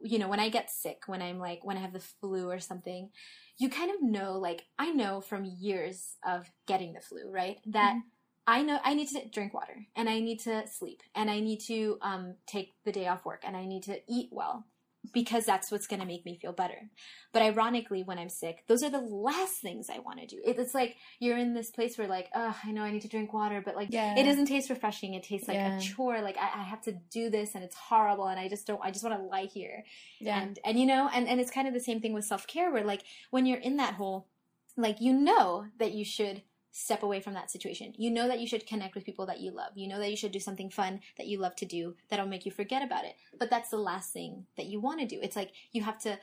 you 0.02 0.18
know, 0.18 0.28
when 0.28 0.40
I 0.40 0.48
get 0.48 0.70
sick, 0.70 1.02
when 1.06 1.22
I'm 1.22 1.38
like, 1.38 1.64
when 1.64 1.76
I 1.76 1.80
have 1.80 1.92
the 1.92 2.00
flu 2.00 2.50
or 2.50 2.60
something, 2.60 3.10
you 3.58 3.68
kind 3.68 3.90
of 3.90 4.02
know, 4.02 4.38
like, 4.38 4.64
I 4.78 4.90
know 4.90 5.20
from 5.20 5.44
years 5.44 6.16
of 6.26 6.50
getting 6.66 6.92
the 6.92 7.00
flu, 7.00 7.30
right? 7.30 7.58
That 7.66 7.90
mm-hmm. 7.92 8.08
I 8.46 8.62
know 8.62 8.78
I 8.84 8.94
need 8.94 9.08
to 9.08 9.26
drink 9.28 9.54
water 9.54 9.86
and 9.96 10.08
I 10.08 10.20
need 10.20 10.40
to 10.40 10.66
sleep 10.68 11.02
and 11.14 11.30
I 11.30 11.40
need 11.40 11.60
to 11.66 11.98
um, 12.02 12.34
take 12.46 12.74
the 12.84 12.92
day 12.92 13.06
off 13.06 13.24
work 13.24 13.42
and 13.44 13.56
I 13.56 13.64
need 13.64 13.84
to 13.84 13.98
eat 14.08 14.28
well 14.32 14.66
because 15.12 15.44
that's 15.44 15.70
what's 15.70 15.86
going 15.86 16.00
to 16.00 16.06
make 16.06 16.24
me 16.24 16.38
feel 16.40 16.52
better. 16.52 16.88
But 17.32 17.42
ironically, 17.42 18.02
when 18.02 18.18
I'm 18.18 18.28
sick, 18.28 18.64
those 18.68 18.82
are 18.82 18.90
the 18.90 19.00
last 19.00 19.60
things 19.60 19.90
I 19.90 19.98
want 19.98 20.20
to 20.20 20.26
do. 20.26 20.40
It's 20.44 20.74
like 20.74 20.96
you're 21.18 21.36
in 21.36 21.54
this 21.54 21.70
place 21.70 21.98
where, 21.98 22.08
like, 22.08 22.30
oh, 22.34 22.56
I 22.64 22.70
know 22.70 22.82
I 22.82 22.90
need 22.90 23.02
to 23.02 23.08
drink 23.08 23.32
water, 23.32 23.62
but 23.64 23.76
like, 23.76 23.88
yeah. 23.90 24.16
it 24.16 24.24
doesn't 24.24 24.46
taste 24.46 24.70
refreshing. 24.70 25.14
It 25.14 25.24
tastes 25.24 25.48
like 25.48 25.56
yeah. 25.56 25.76
a 25.76 25.80
chore. 25.80 26.20
Like 26.20 26.38
I, 26.38 26.60
I, 26.60 26.62
have 26.62 26.80
to 26.82 26.92
do 27.10 27.30
this, 27.30 27.54
and 27.54 27.64
it's 27.64 27.76
horrible, 27.76 28.28
and 28.28 28.38
I 28.38 28.48
just 28.48 28.66
don't. 28.66 28.80
I 28.82 28.90
just 28.90 29.04
want 29.04 29.18
to 29.18 29.26
lie 29.26 29.46
here. 29.46 29.84
Yeah. 30.20 30.40
And 30.40 30.58
and 30.64 30.78
you 30.78 30.86
know, 30.86 31.10
and 31.12 31.28
and 31.28 31.40
it's 31.40 31.50
kind 31.50 31.68
of 31.68 31.74
the 31.74 31.80
same 31.80 32.00
thing 32.00 32.14
with 32.14 32.24
self 32.24 32.46
care, 32.46 32.70
where 32.70 32.84
like 32.84 33.02
when 33.30 33.46
you're 33.46 33.58
in 33.58 33.76
that 33.76 33.94
hole, 33.94 34.28
like 34.76 35.00
you 35.00 35.12
know 35.12 35.66
that 35.78 35.92
you 35.92 36.04
should 36.04 36.42
step 36.76 37.04
away 37.04 37.20
from 37.20 37.34
that 37.34 37.52
situation. 37.52 37.94
You 37.96 38.10
know 38.10 38.26
that 38.26 38.40
you 38.40 38.48
should 38.48 38.66
connect 38.66 38.96
with 38.96 39.04
people 39.04 39.26
that 39.26 39.38
you 39.38 39.52
love. 39.52 39.70
You 39.76 39.86
know 39.86 40.00
that 40.00 40.10
you 40.10 40.16
should 40.16 40.32
do 40.32 40.40
something 40.40 40.68
fun 40.68 41.00
that 41.16 41.28
you 41.28 41.38
love 41.38 41.54
to 41.56 41.64
do 41.64 41.94
that'll 42.08 42.26
make 42.26 42.44
you 42.44 42.50
forget 42.50 42.82
about 42.82 43.04
it. 43.04 43.14
But 43.38 43.48
that's 43.48 43.70
the 43.70 43.76
last 43.76 44.12
thing 44.12 44.46
that 44.56 44.66
you 44.66 44.80
want 44.80 44.98
to 44.98 45.06
do. 45.06 45.20
It's 45.22 45.36
like 45.36 45.52
you 45.70 45.84
have 45.84 46.00
to 46.00 46.18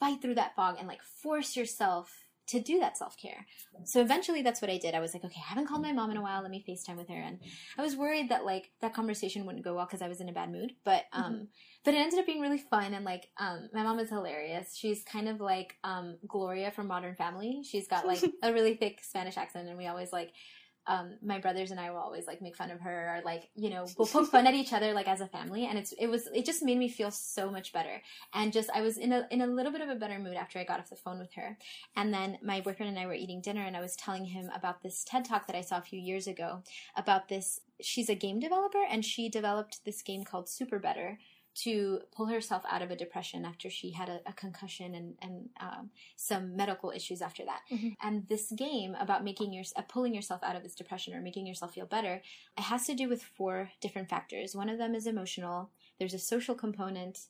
fight 0.00 0.20
through 0.20 0.34
that 0.34 0.56
fog 0.56 0.74
and 0.76 0.88
like 0.88 1.04
force 1.04 1.56
yourself 1.56 2.21
to 2.48 2.60
do 2.60 2.80
that 2.80 2.96
self 2.96 3.16
care. 3.16 3.46
So 3.84 4.00
eventually 4.00 4.42
that's 4.42 4.60
what 4.60 4.70
I 4.70 4.78
did. 4.78 4.94
I 4.94 5.00
was 5.00 5.14
like, 5.14 5.24
okay, 5.24 5.40
I 5.44 5.48
haven't 5.48 5.66
called 5.66 5.82
my 5.82 5.92
mom 5.92 6.10
in 6.10 6.16
a 6.16 6.22
while. 6.22 6.42
Let 6.42 6.50
me 6.50 6.64
FaceTime 6.68 6.96
with 6.96 7.08
her. 7.08 7.14
And 7.14 7.38
I 7.78 7.82
was 7.82 7.96
worried 7.96 8.30
that 8.30 8.44
like 8.44 8.70
that 8.80 8.94
conversation 8.94 9.46
wouldn't 9.46 9.64
go 9.64 9.74
well 9.74 9.86
because 9.86 10.02
I 10.02 10.08
was 10.08 10.20
in 10.20 10.28
a 10.28 10.32
bad 10.32 10.50
mood. 10.50 10.72
But 10.84 11.04
um 11.12 11.24
mm-hmm. 11.24 11.44
but 11.84 11.94
it 11.94 11.98
ended 11.98 12.18
up 12.18 12.26
being 12.26 12.40
really 12.40 12.58
fun 12.58 12.94
and 12.94 13.04
like 13.04 13.28
um 13.38 13.68
my 13.72 13.82
mom 13.82 13.98
is 13.98 14.10
hilarious. 14.10 14.76
She's 14.76 15.02
kind 15.04 15.28
of 15.28 15.40
like 15.40 15.76
um 15.84 16.16
Gloria 16.26 16.70
from 16.70 16.88
Modern 16.88 17.14
Family. 17.14 17.62
She's 17.64 17.88
got 17.88 18.06
like 18.06 18.22
a 18.42 18.52
really 18.52 18.74
thick 18.74 19.00
Spanish 19.02 19.36
accent 19.36 19.68
and 19.68 19.78
we 19.78 19.86
always 19.86 20.12
like 20.12 20.32
um, 20.86 21.14
my 21.22 21.38
brothers 21.38 21.70
and 21.70 21.78
I 21.78 21.90
will 21.90 21.98
always 21.98 22.26
like 22.26 22.42
make 22.42 22.56
fun 22.56 22.70
of 22.70 22.80
her 22.80 23.16
or 23.16 23.22
like 23.24 23.50
you 23.54 23.70
know 23.70 23.86
we'll 23.96 24.08
poke 24.08 24.30
fun 24.30 24.46
at 24.46 24.54
each 24.54 24.72
other 24.72 24.92
like 24.92 25.08
as 25.08 25.20
a 25.20 25.26
family 25.26 25.66
and 25.66 25.78
it's 25.78 25.92
it 25.92 26.08
was 26.08 26.28
it 26.34 26.44
just 26.44 26.62
made 26.62 26.78
me 26.78 26.88
feel 26.88 27.10
so 27.10 27.50
much 27.50 27.72
better. 27.72 28.02
And 28.34 28.52
just 28.52 28.70
I 28.74 28.80
was 28.80 28.98
in 28.98 29.12
a 29.12 29.26
in 29.30 29.42
a 29.42 29.46
little 29.46 29.72
bit 29.72 29.80
of 29.80 29.88
a 29.88 29.94
better 29.94 30.18
mood 30.18 30.34
after 30.34 30.58
I 30.58 30.64
got 30.64 30.80
off 30.80 30.90
the 30.90 30.96
phone 30.96 31.18
with 31.18 31.34
her. 31.34 31.56
And 31.96 32.12
then 32.12 32.38
my 32.42 32.60
boyfriend 32.60 32.90
and 32.90 32.98
I 32.98 33.06
were 33.06 33.14
eating 33.14 33.40
dinner 33.40 33.62
and 33.62 33.76
I 33.76 33.80
was 33.80 33.96
telling 33.96 34.24
him 34.24 34.50
about 34.54 34.82
this 34.82 35.04
TED 35.04 35.24
talk 35.24 35.46
that 35.46 35.56
I 35.56 35.60
saw 35.60 35.78
a 35.78 35.82
few 35.82 36.00
years 36.00 36.26
ago 36.26 36.62
about 36.96 37.28
this 37.28 37.60
she's 37.80 38.08
a 38.08 38.14
game 38.14 38.40
developer 38.40 38.84
and 38.88 39.04
she 39.04 39.28
developed 39.28 39.84
this 39.84 40.02
game 40.02 40.24
called 40.24 40.46
SuperBetter 40.46 41.16
to 41.54 42.00
pull 42.14 42.26
herself 42.26 42.62
out 42.70 42.82
of 42.82 42.90
a 42.90 42.96
depression 42.96 43.44
after 43.44 43.68
she 43.68 43.90
had 43.90 44.08
a, 44.08 44.20
a 44.26 44.32
concussion 44.32 44.94
and, 44.94 45.14
and 45.20 45.48
um, 45.60 45.90
some 46.16 46.56
medical 46.56 46.90
issues 46.90 47.20
after 47.20 47.44
that. 47.44 47.60
Mm-hmm. 47.70 47.88
And 48.02 48.28
this 48.28 48.52
game 48.52 48.96
about 48.98 49.24
making 49.24 49.52
your 49.52 49.64
uh, 49.76 49.82
pulling 49.82 50.14
yourself 50.14 50.42
out 50.42 50.56
of 50.56 50.62
this 50.62 50.74
depression 50.74 51.14
or 51.14 51.20
making 51.20 51.46
yourself 51.46 51.74
feel 51.74 51.86
better, 51.86 52.22
it 52.56 52.62
has 52.62 52.86
to 52.86 52.94
do 52.94 53.08
with 53.08 53.22
four 53.22 53.70
different 53.80 54.08
factors. 54.08 54.54
One 54.54 54.68
of 54.68 54.78
them 54.78 54.94
is 54.94 55.06
emotional. 55.06 55.70
There's 55.98 56.14
a 56.14 56.18
social 56.18 56.54
component, 56.54 57.26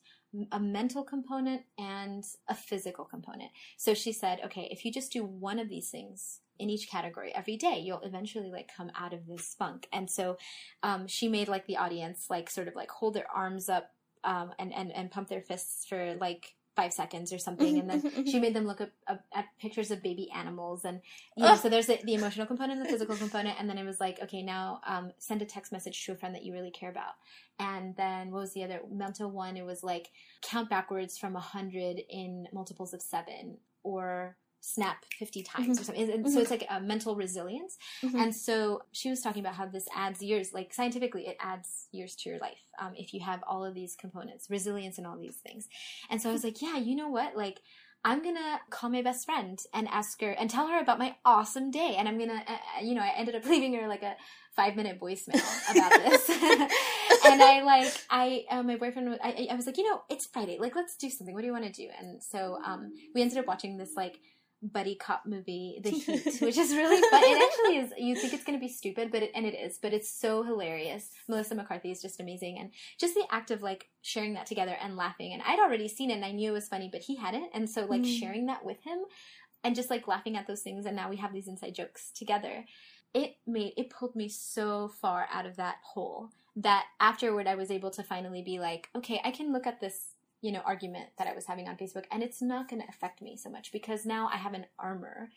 a 0.51 0.59
mental 0.59 1.03
component, 1.03 1.63
and 1.77 2.23
a 2.47 2.55
physical 2.55 3.05
component. 3.05 3.51
So 3.77 3.93
she 3.93 4.13
said, 4.13 4.39
okay, 4.45 4.69
if 4.71 4.85
you 4.85 4.91
just 4.91 5.11
do 5.11 5.23
one 5.23 5.59
of 5.59 5.69
these 5.69 5.89
things, 5.89 6.39
in 6.59 6.69
each 6.69 6.87
category 6.89 7.33
every 7.33 7.57
day 7.57 7.79
you'll 7.83 8.01
eventually 8.01 8.51
like 8.51 8.69
come 8.77 8.91
out 8.95 9.11
of 9.11 9.25
this 9.25 9.55
funk 9.57 9.87
and 9.91 10.09
so 10.09 10.37
um, 10.83 11.07
she 11.07 11.27
made 11.27 11.47
like 11.47 11.65
the 11.65 11.77
audience 11.77 12.27
like 12.29 12.49
sort 12.49 12.67
of 12.67 12.75
like 12.75 12.91
hold 12.91 13.15
their 13.15 13.25
arms 13.33 13.69
up 13.69 13.91
um, 14.23 14.51
and, 14.59 14.73
and, 14.73 14.91
and 14.91 15.11
pump 15.11 15.29
their 15.29 15.41
fists 15.41 15.85
for 15.85 16.15
like 16.15 16.53
five 16.75 16.91
seconds 16.93 17.31
or 17.31 17.37
something. 17.37 17.79
And 17.79 17.89
then 17.89 18.25
she 18.25 18.39
made 18.39 18.55
them 18.55 18.65
look 18.65 18.81
up, 18.81 18.89
up, 19.07 19.23
at 19.33 19.45
pictures 19.59 19.91
of 19.91 20.01
baby 20.01 20.29
animals. 20.35 20.85
And 20.85 21.01
you 21.37 21.43
know 21.43 21.55
so 21.55 21.69
there's 21.69 21.87
the, 21.87 21.99
the, 22.03 22.15
emotional 22.15 22.47
component 22.47 22.83
the 22.83 22.89
physical 22.89 23.15
component. 23.15 23.59
And 23.59 23.69
then 23.69 23.77
it 23.77 23.85
was 23.85 23.99
like 23.99 24.21
okay 24.23 24.41
now 24.41 24.81
um, 24.85 25.11
send 25.17 25.41
a 25.41 25.45
text 25.45 25.71
message 25.71 26.03
to 26.05 26.13
a 26.13 26.15
friend 26.15 26.33
that 26.35 26.43
you 26.43 26.53
really 26.53 26.71
care 26.71 26.89
about. 26.89 27.13
And 27.59 27.95
then 27.95 28.31
what 28.31 28.41
was 28.41 28.53
the 28.53 28.63
other 28.63 28.81
mental 28.91 29.29
one? 29.29 29.57
It 29.57 29.65
was 29.65 29.83
like 29.83 30.09
count 30.41 30.69
backwards 30.69 31.17
from 31.17 31.33
a 31.33 31.39
100 31.39 32.01
in 32.09 32.47
multiples 32.51 32.93
of 32.93 33.01
seven 33.01 33.57
or 33.83 34.37
snap 34.65 35.03
50 35.19 35.43
times 35.43 35.67
mm-hmm. 35.67 35.71
or 35.71 35.83
something. 35.83 36.09
And, 36.09 36.25
mm-hmm. 36.25 36.33
so 36.33 36.39
it's 36.39 36.49
like 36.49 36.65
a 36.69 36.79
mental 36.79 37.17
resilience. 37.17 37.77
Mm-hmm. 38.01 38.17
And 38.17 38.35
so 38.35 38.83
she 38.93 39.09
was 39.09 39.19
talking 39.19 39.41
about 39.41 39.55
how 39.55 39.65
this 39.65 39.87
adds 39.93 40.21
years, 40.21 40.53
like 40.53 40.73
scientifically, 40.73 41.27
it 41.27 41.35
adds 41.41 41.89
years 41.91 42.15
to 42.15 42.29
your 42.29 42.39
life 42.39 42.63
um, 42.79 42.93
if 42.95 43.13
you 43.13 43.19
have 43.19 43.43
all 43.45 43.65
of 43.65 43.75
these 43.75 43.97
components, 43.97 44.49
resilience 44.49 44.97
and 44.97 45.05
all 45.05 45.17
these 45.19 45.35
things. 45.35 45.67
And 46.09 46.21
so 46.21 46.29
I 46.29 46.31
was 46.31 46.45
like, 46.45 46.61
yeah, 46.61 46.77
you 46.77 46.95
know 46.95 47.09
what? 47.09 47.35
Like, 47.35 47.59
I'm 48.05 48.23
gonna 48.23 48.59
call 48.69 48.89
my 48.89 49.01
best 49.01 49.25
friend 49.25 49.59
and 49.73 49.87
ask 49.89 50.19
her 50.21 50.31
and 50.31 50.49
tell 50.49 50.67
her 50.67 50.79
about 50.79 50.99
my 50.99 51.15
awesome 51.25 51.69
day. 51.69 51.95
And 51.97 52.07
I'm 52.07 52.17
gonna, 52.17 52.43
uh, 52.47 52.51
uh 52.51 52.81
you 52.81 52.95
know, 52.95 53.01
I 53.01 53.13
ended 53.17 53.35
up 53.35 53.45
leaving 53.49 53.73
her 53.75 53.87
like 53.87 54.03
a 54.03 54.15
five 54.55 54.75
minute 54.75 54.99
voicemail 54.99 55.41
about 55.71 55.91
this. 56.05 56.29
and 57.25 57.41
I 57.41 57.63
like, 57.65 57.93
I, 58.09 58.45
uh, 58.49 58.63
my 58.63 58.77
boyfriend, 58.77 59.19
I, 59.23 59.47
I 59.51 59.55
was 59.55 59.65
like, 59.65 59.77
you 59.77 59.89
know, 59.89 60.01
it's 60.09 60.25
Friday. 60.25 60.57
Like, 60.59 60.75
let's 60.75 60.95
do 60.95 61.09
something. 61.09 61.33
What 61.33 61.41
do 61.41 61.47
you 61.47 61.53
want 61.53 61.65
to 61.65 61.71
do? 61.71 61.89
And 61.97 62.21
so 62.21 62.59
um, 62.65 62.93
we 63.15 63.21
ended 63.21 63.37
up 63.37 63.47
watching 63.47 63.77
this 63.77 63.93
like 63.95 64.19
buddy 64.63 64.95
cop 64.95 65.25
movie, 65.25 65.79
The 65.83 65.89
Heat, 65.91 66.41
which 66.41 66.57
is 66.57 66.71
really 66.71 67.01
fun. 67.09 67.21
It 67.23 67.43
actually 67.43 67.77
is. 67.77 67.93
You 67.97 68.15
think 68.15 68.33
it's 68.33 68.43
going 68.43 68.57
to 68.57 68.65
be 68.65 68.71
stupid, 68.71 69.11
but 69.11 69.23
it, 69.23 69.31
and 69.35 69.45
it 69.45 69.53
is, 69.53 69.77
but 69.81 69.93
it's 69.93 70.09
so 70.09 70.43
hilarious. 70.43 71.09
Melissa 71.27 71.55
McCarthy 71.55 71.91
is 71.91 72.01
just 72.01 72.19
amazing, 72.19 72.57
and 72.59 72.71
just 72.99 73.15
the 73.15 73.25
act 73.29 73.51
of 73.51 73.61
like 73.61 73.89
sharing 74.01 74.33
that 74.35 74.45
together 74.45 74.75
and 74.81 74.95
laughing. 74.95 75.33
And 75.33 75.41
I'd 75.45 75.59
already 75.59 75.87
seen 75.87 76.09
it, 76.09 76.15
and 76.15 76.25
I 76.25 76.31
knew 76.31 76.51
it 76.51 76.53
was 76.53 76.67
funny, 76.67 76.89
but 76.91 77.01
he 77.01 77.15
hadn't, 77.15 77.49
and 77.53 77.69
so 77.69 77.85
like 77.85 78.01
mm. 78.01 78.19
sharing 78.19 78.45
that 78.47 78.65
with 78.65 78.81
him, 78.83 78.99
and 79.63 79.75
just 79.75 79.89
like 79.89 80.07
laughing 80.07 80.37
at 80.37 80.47
those 80.47 80.61
things, 80.61 80.85
and 80.85 80.95
now 80.95 81.09
we 81.09 81.17
have 81.17 81.33
these 81.33 81.47
inside 81.47 81.75
jokes 81.75 82.11
together. 82.11 82.65
It 83.13 83.35
made 83.45 83.73
it 83.77 83.89
pulled 83.89 84.15
me 84.15 84.29
so 84.29 84.87
far 84.87 85.27
out 85.31 85.45
of 85.45 85.57
that 85.57 85.75
hole 85.83 86.29
that 86.55 86.85
afterward 86.99 87.47
I 87.47 87.55
was 87.55 87.71
able 87.71 87.89
to 87.91 88.03
finally 88.03 88.41
be 88.41 88.59
like, 88.59 88.89
okay, 88.95 89.19
I 89.23 89.31
can 89.31 89.51
look 89.51 89.65
at 89.65 89.79
this 89.79 90.12
you 90.43 90.51
know, 90.51 90.61
argument 90.65 91.07
that 91.17 91.25
I 91.25 91.33
was 91.33 91.45
having 91.45 91.69
on 91.69 91.77
Facebook, 91.77 92.03
and 92.11 92.21
it's 92.21 92.41
not 92.41 92.69
going 92.69 92.81
to 92.81 92.89
affect 92.89 93.21
me 93.21 93.37
so 93.37 93.49
much 93.49 93.71
because 93.71 94.05
now 94.05 94.29
I 94.31 94.35
have 94.35 94.53
an 94.53 94.65
armor 94.77 95.29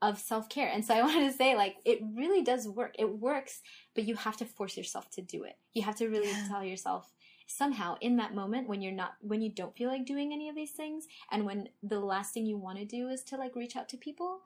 of 0.00 0.18
self 0.18 0.48
care. 0.48 0.68
And 0.68 0.82
so 0.82 0.94
I 0.94 1.02
wanted 1.06 1.30
to 1.30 1.36
say, 1.36 1.54
like, 1.54 1.76
it 1.84 2.00
really 2.14 2.42
does 2.42 2.66
work. 2.66 2.96
It 2.98 3.18
works, 3.18 3.60
but 3.94 4.04
you 4.04 4.16
have 4.16 4.38
to 4.38 4.46
force 4.46 4.76
yourself 4.76 5.10
to 5.10 5.22
do 5.22 5.44
it. 5.44 5.58
You 5.74 5.82
have 5.82 5.96
to 5.96 6.08
really 6.08 6.30
yeah. 6.30 6.46
tell 6.48 6.64
yourself 6.64 7.12
somehow 7.46 7.96
in 8.00 8.16
that 8.16 8.34
moment 8.34 8.66
when 8.66 8.80
you're 8.80 8.90
not, 8.90 9.12
when 9.20 9.42
you 9.42 9.50
don't 9.50 9.76
feel 9.76 9.90
like 9.90 10.06
doing 10.06 10.32
any 10.32 10.48
of 10.48 10.56
these 10.56 10.72
things, 10.72 11.06
and 11.30 11.44
when 11.44 11.68
the 11.82 12.00
last 12.00 12.32
thing 12.32 12.46
you 12.46 12.56
want 12.56 12.78
to 12.78 12.86
do 12.86 13.08
is 13.08 13.22
to 13.24 13.36
like 13.36 13.54
reach 13.54 13.76
out 13.76 13.90
to 13.90 13.98
people, 13.98 14.40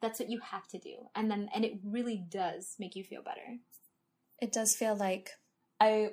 that's 0.00 0.20
what 0.20 0.30
you 0.30 0.38
have 0.38 0.68
to 0.68 0.78
do. 0.78 1.08
And 1.16 1.28
then, 1.28 1.50
and 1.52 1.64
it 1.64 1.80
really 1.84 2.16
does 2.16 2.76
make 2.78 2.94
you 2.94 3.02
feel 3.02 3.22
better. 3.22 3.58
It 4.40 4.52
does 4.52 4.76
feel 4.76 4.94
like 4.94 5.30
I 5.80 6.10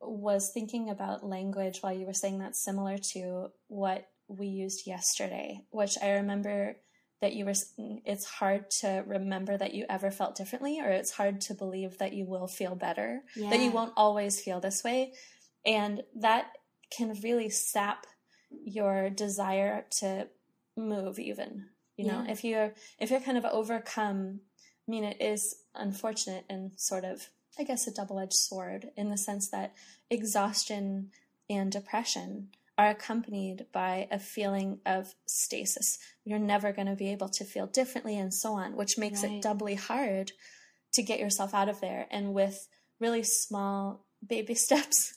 was 0.00 0.50
thinking 0.52 0.90
about 0.90 1.24
language 1.24 1.78
while 1.80 1.92
you 1.92 2.06
were 2.06 2.12
saying 2.12 2.38
that 2.38 2.56
similar 2.56 2.98
to 3.12 3.48
what 3.68 4.08
we 4.28 4.46
used 4.46 4.86
yesterday, 4.86 5.60
which 5.70 5.96
I 6.02 6.12
remember 6.12 6.76
that 7.20 7.34
you 7.34 7.44
were 7.44 7.54
it's 7.76 8.24
hard 8.24 8.70
to 8.70 9.04
remember 9.06 9.56
that 9.58 9.74
you 9.74 9.84
ever 9.90 10.10
felt 10.10 10.36
differently 10.36 10.80
or 10.80 10.88
it's 10.88 11.10
hard 11.10 11.42
to 11.42 11.54
believe 11.54 11.98
that 11.98 12.14
you 12.14 12.24
will 12.24 12.46
feel 12.46 12.74
better 12.74 13.20
yeah. 13.36 13.50
that 13.50 13.60
you 13.60 13.70
won't 13.70 13.92
always 13.96 14.40
feel 14.40 14.58
this 14.60 14.82
way. 14.82 15.12
And 15.66 16.02
that 16.16 16.46
can 16.96 17.14
really 17.22 17.50
sap 17.50 18.06
your 18.50 19.10
desire 19.10 19.84
to 19.98 20.28
move 20.76 21.18
even 21.18 21.66
you 22.00 22.06
know? 22.06 22.24
If 22.28 22.44
you're 22.44 22.72
if 22.98 23.10
you're 23.10 23.20
kind 23.20 23.36
of 23.36 23.44
overcome 23.44 24.40
i 24.88 24.90
mean 24.90 25.04
it 25.04 25.20
is 25.20 25.54
unfortunate 25.74 26.44
and 26.48 26.72
sort 26.76 27.04
of 27.04 27.28
I 27.58 27.64
guess, 27.64 27.86
a 27.86 27.92
double 27.92 28.18
edged 28.18 28.34
sword 28.34 28.90
in 28.96 29.10
the 29.10 29.18
sense 29.18 29.50
that 29.50 29.74
exhaustion 30.08 31.10
and 31.48 31.70
depression 31.70 32.48
are 32.78 32.88
accompanied 32.88 33.66
by 33.72 34.08
a 34.10 34.18
feeling 34.18 34.80
of 34.86 35.14
stasis. 35.26 35.98
You're 36.24 36.38
never 36.38 36.72
going 36.72 36.86
to 36.86 36.96
be 36.96 37.12
able 37.12 37.28
to 37.30 37.44
feel 37.44 37.66
differently 37.66 38.18
and 38.18 38.32
so 38.32 38.54
on, 38.54 38.76
which 38.76 38.96
makes 38.96 39.22
right. 39.22 39.32
it 39.32 39.42
doubly 39.42 39.74
hard 39.74 40.32
to 40.94 41.02
get 41.02 41.20
yourself 41.20 41.52
out 41.52 41.68
of 41.68 41.80
there. 41.80 42.06
And 42.10 42.32
with 42.32 42.68
really 42.98 43.22
small 43.22 44.06
baby 44.26 44.54
steps, 44.66 45.12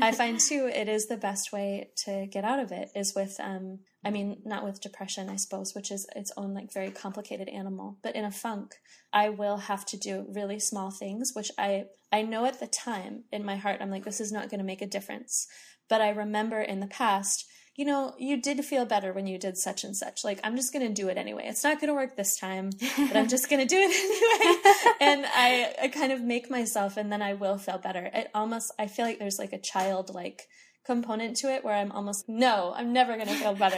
I 0.00 0.12
find 0.12 0.38
too, 0.38 0.70
it 0.72 0.88
is 0.88 1.06
the 1.06 1.16
best 1.16 1.52
way 1.52 1.90
to 2.04 2.26
get 2.26 2.44
out 2.44 2.58
of 2.58 2.72
it 2.72 2.90
is 2.94 3.14
with 3.14 3.36
um, 3.40 3.80
I 4.04 4.10
mean, 4.10 4.42
not 4.44 4.64
with 4.64 4.82
depression, 4.82 5.30
I 5.30 5.36
suppose, 5.36 5.74
which 5.74 5.90
is 5.90 6.06
its 6.14 6.30
own 6.36 6.52
like 6.52 6.72
very 6.72 6.90
complicated 6.90 7.48
animal, 7.48 7.98
but 8.02 8.14
in 8.14 8.24
a 8.24 8.30
funk, 8.30 8.74
I 9.12 9.30
will 9.30 9.56
have 9.56 9.86
to 9.86 9.96
do 9.96 10.26
really 10.28 10.58
small 10.58 10.90
things, 10.90 11.32
which 11.34 11.50
I 11.58 11.86
I 12.12 12.22
know 12.22 12.44
at 12.44 12.60
the 12.60 12.66
time 12.66 13.24
in 13.32 13.44
my 13.44 13.56
heart 13.56 13.80
I'm 13.80 13.90
like 13.90 14.04
this 14.04 14.20
is 14.20 14.32
not 14.32 14.50
going 14.50 14.60
to 14.60 14.64
make 14.64 14.82
a 14.82 14.86
difference. 14.86 15.46
But 15.88 16.00
I 16.00 16.10
remember 16.10 16.60
in 16.60 16.80
the 16.80 16.86
past, 16.86 17.44
you 17.76 17.84
know, 17.84 18.14
you 18.18 18.40
did 18.40 18.64
feel 18.64 18.86
better 18.86 19.12
when 19.12 19.26
you 19.26 19.36
did 19.36 19.58
such 19.58 19.82
and 19.82 19.96
such. 19.96 20.22
Like 20.22 20.38
I'm 20.44 20.56
just 20.56 20.72
going 20.72 20.86
to 20.86 20.92
do 20.92 21.08
it 21.08 21.16
anyway. 21.16 21.44
It's 21.46 21.64
not 21.64 21.80
going 21.80 21.88
to 21.88 21.94
work 21.94 22.16
this 22.16 22.36
time, 22.36 22.70
but 22.96 23.16
I'm 23.16 23.28
just 23.28 23.50
going 23.50 23.66
to 23.66 23.66
do 23.66 23.78
it 23.78 24.94
anyway. 24.96 24.96
and 25.00 25.26
I 25.26 25.74
I 25.82 25.88
kind 25.88 26.12
of 26.12 26.22
make 26.22 26.50
myself 26.50 26.96
and 26.96 27.10
then 27.10 27.22
I 27.22 27.34
will 27.34 27.58
feel 27.58 27.78
better. 27.78 28.10
It 28.12 28.30
almost 28.34 28.72
I 28.78 28.86
feel 28.86 29.04
like 29.04 29.18
there's 29.18 29.38
like 29.38 29.52
a 29.52 29.58
child 29.58 30.14
like 30.14 30.42
component 30.84 31.36
to 31.38 31.52
it 31.52 31.64
where 31.64 31.74
I'm 31.74 31.90
almost, 31.92 32.28
no, 32.28 32.72
I'm 32.76 32.92
never 32.92 33.16
going 33.16 33.28
to 33.28 33.34
feel 33.34 33.54
better, 33.54 33.76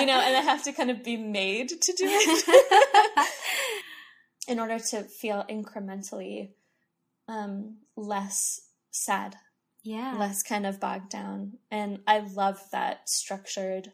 you 0.00 0.06
know, 0.06 0.20
and 0.20 0.36
I 0.36 0.40
have 0.42 0.62
to 0.64 0.72
kind 0.72 0.90
of 0.90 1.02
be 1.02 1.16
made 1.16 1.68
to 1.68 1.92
do 1.92 2.04
it 2.06 3.28
in 4.48 4.60
order 4.60 4.78
to 4.78 5.02
feel 5.02 5.44
incrementally 5.50 6.50
um, 7.28 7.78
less 7.96 8.60
sad. 8.90 9.36
Yeah. 9.86 10.16
Less 10.18 10.42
kind 10.42 10.66
of 10.66 10.80
bogged 10.80 11.10
down. 11.10 11.58
And 11.70 12.00
I 12.06 12.18
love 12.18 12.60
that 12.72 13.08
structured 13.08 13.92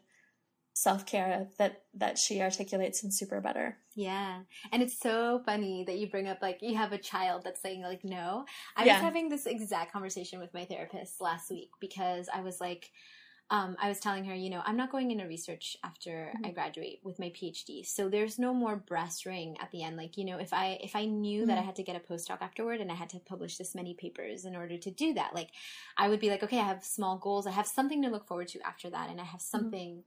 self 0.73 1.05
care 1.05 1.47
that 1.59 1.83
that 1.93 2.17
she 2.17 2.41
articulates 2.41 3.03
in 3.03 3.11
SuperBetter. 3.11 3.75
Yeah, 3.95 4.39
and 4.71 4.81
it's 4.81 4.99
so 4.99 5.41
funny 5.45 5.83
that 5.85 5.97
you 5.99 6.09
bring 6.09 6.27
up 6.27 6.39
like 6.41 6.59
you 6.61 6.75
have 6.75 6.93
a 6.93 6.97
child 6.97 7.43
that's 7.43 7.61
saying 7.61 7.83
like 7.83 8.03
no. 8.03 8.45
I 8.75 8.85
yeah. 8.85 8.95
was 8.95 9.03
having 9.03 9.29
this 9.29 9.45
exact 9.45 9.93
conversation 9.93 10.39
with 10.39 10.53
my 10.53 10.65
therapist 10.65 11.21
last 11.21 11.49
week 11.49 11.69
because 11.79 12.27
I 12.33 12.41
was 12.41 12.59
like. 12.59 12.89
Um, 13.49 13.75
I 13.79 13.87
was 13.87 13.99
telling 13.99 14.25
her, 14.25 14.33
you 14.33 14.49
know, 14.49 14.61
I'm 14.65 14.77
not 14.77 14.91
going 14.91 15.11
into 15.11 15.25
research 15.25 15.77
after 15.83 16.31
mm-hmm. 16.35 16.45
I 16.45 16.51
graduate 16.51 17.01
with 17.03 17.19
my 17.19 17.29
PhD, 17.29 17.85
so 17.85 18.09
there's 18.09 18.39
no 18.39 18.53
more 18.53 18.77
brass 18.77 19.25
ring 19.25 19.57
at 19.61 19.69
the 19.71 19.83
end. 19.83 19.97
Like, 19.97 20.17
you 20.17 20.25
know, 20.25 20.37
if 20.37 20.53
I 20.53 20.79
if 20.81 20.95
I 20.95 21.05
knew 21.05 21.41
mm-hmm. 21.41 21.49
that 21.49 21.53
I 21.53 21.57
mm-hmm. 21.57 21.67
had 21.67 21.75
to 21.75 21.83
get 21.83 21.95
a 21.95 21.99
postdoc 21.99 22.41
afterward 22.41 22.81
and 22.81 22.91
I 22.91 22.95
had 22.95 23.09
to 23.09 23.19
publish 23.19 23.57
this 23.57 23.75
many 23.75 23.93
papers 23.93 24.45
in 24.45 24.55
order 24.55 24.77
to 24.77 24.91
do 24.91 25.13
that, 25.15 25.35
like, 25.35 25.49
I 25.97 26.09
would 26.09 26.19
be 26.19 26.29
like, 26.29 26.41
okay, 26.43 26.59
I 26.59 26.63
have 26.63 26.83
small 26.83 27.17
goals, 27.17 27.45
I 27.45 27.51
have 27.51 27.67
something 27.67 28.01
to 28.01 28.09
look 28.09 28.27
forward 28.27 28.47
to 28.49 28.65
after 28.65 28.89
that, 28.89 29.09
and 29.09 29.19
I 29.19 29.25
have 29.25 29.41
mm-hmm. 29.41 29.57
something. 29.57 29.89
Mm-hmm 29.89 29.99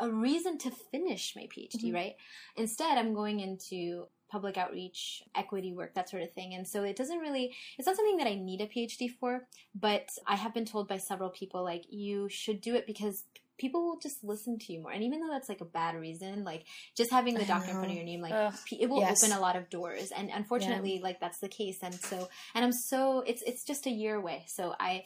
a 0.00 0.10
reason 0.10 0.56
to 0.56 0.70
finish 0.70 1.34
my 1.36 1.42
PhD, 1.42 1.76
mm-hmm. 1.76 1.94
right? 1.94 2.14
Instead, 2.56 2.96
I'm 2.96 3.12
going 3.12 3.40
into 3.40 4.06
public 4.34 4.56
outreach, 4.58 5.22
equity 5.42 5.72
work, 5.72 5.94
that 5.94 6.10
sort 6.10 6.24
of 6.24 6.32
thing. 6.32 6.54
And 6.54 6.66
so 6.66 6.82
it 6.82 6.96
doesn't 6.96 7.20
really, 7.26 7.46
it's 7.78 7.86
not 7.86 7.94
something 7.94 8.16
that 8.16 8.26
I 8.26 8.34
need 8.34 8.60
a 8.60 8.66
PhD 8.66 9.08
for, 9.08 9.46
but 9.88 10.08
I 10.26 10.34
have 10.34 10.52
been 10.52 10.64
told 10.64 10.88
by 10.88 10.98
several 10.98 11.30
people, 11.30 11.62
like, 11.62 11.84
you 11.88 12.28
should 12.28 12.60
do 12.60 12.74
it 12.74 12.84
because 12.84 13.16
people 13.58 13.84
will 13.84 14.00
just 14.00 14.24
listen 14.24 14.58
to 14.58 14.72
you 14.72 14.80
more. 14.82 14.90
And 14.90 15.04
even 15.04 15.20
though 15.20 15.30
that's 15.30 15.48
like 15.48 15.60
a 15.60 15.64
bad 15.80 15.94
reason, 15.94 16.42
like 16.42 16.64
just 16.96 17.12
having 17.12 17.34
the 17.34 17.44
doctor 17.44 17.70
in 17.70 17.76
front 17.76 17.90
of 17.90 17.96
your 17.96 18.04
name, 18.04 18.20
like 18.20 18.32
Ugh, 18.34 18.54
it 18.72 18.88
will 18.90 18.98
yes. 18.98 19.22
open 19.22 19.36
a 19.36 19.40
lot 19.40 19.54
of 19.54 19.70
doors. 19.70 20.10
And 20.16 20.30
unfortunately, 20.34 20.96
yeah. 20.96 21.04
like 21.08 21.20
that's 21.20 21.38
the 21.38 21.48
case. 21.48 21.78
And 21.80 21.94
so, 21.94 22.28
and 22.54 22.64
I'm 22.64 22.72
so 22.72 23.22
it's 23.24 23.42
it's 23.42 23.62
just 23.64 23.86
a 23.86 23.90
year 23.90 24.16
away. 24.16 24.44
So 24.48 24.74
I 24.80 25.04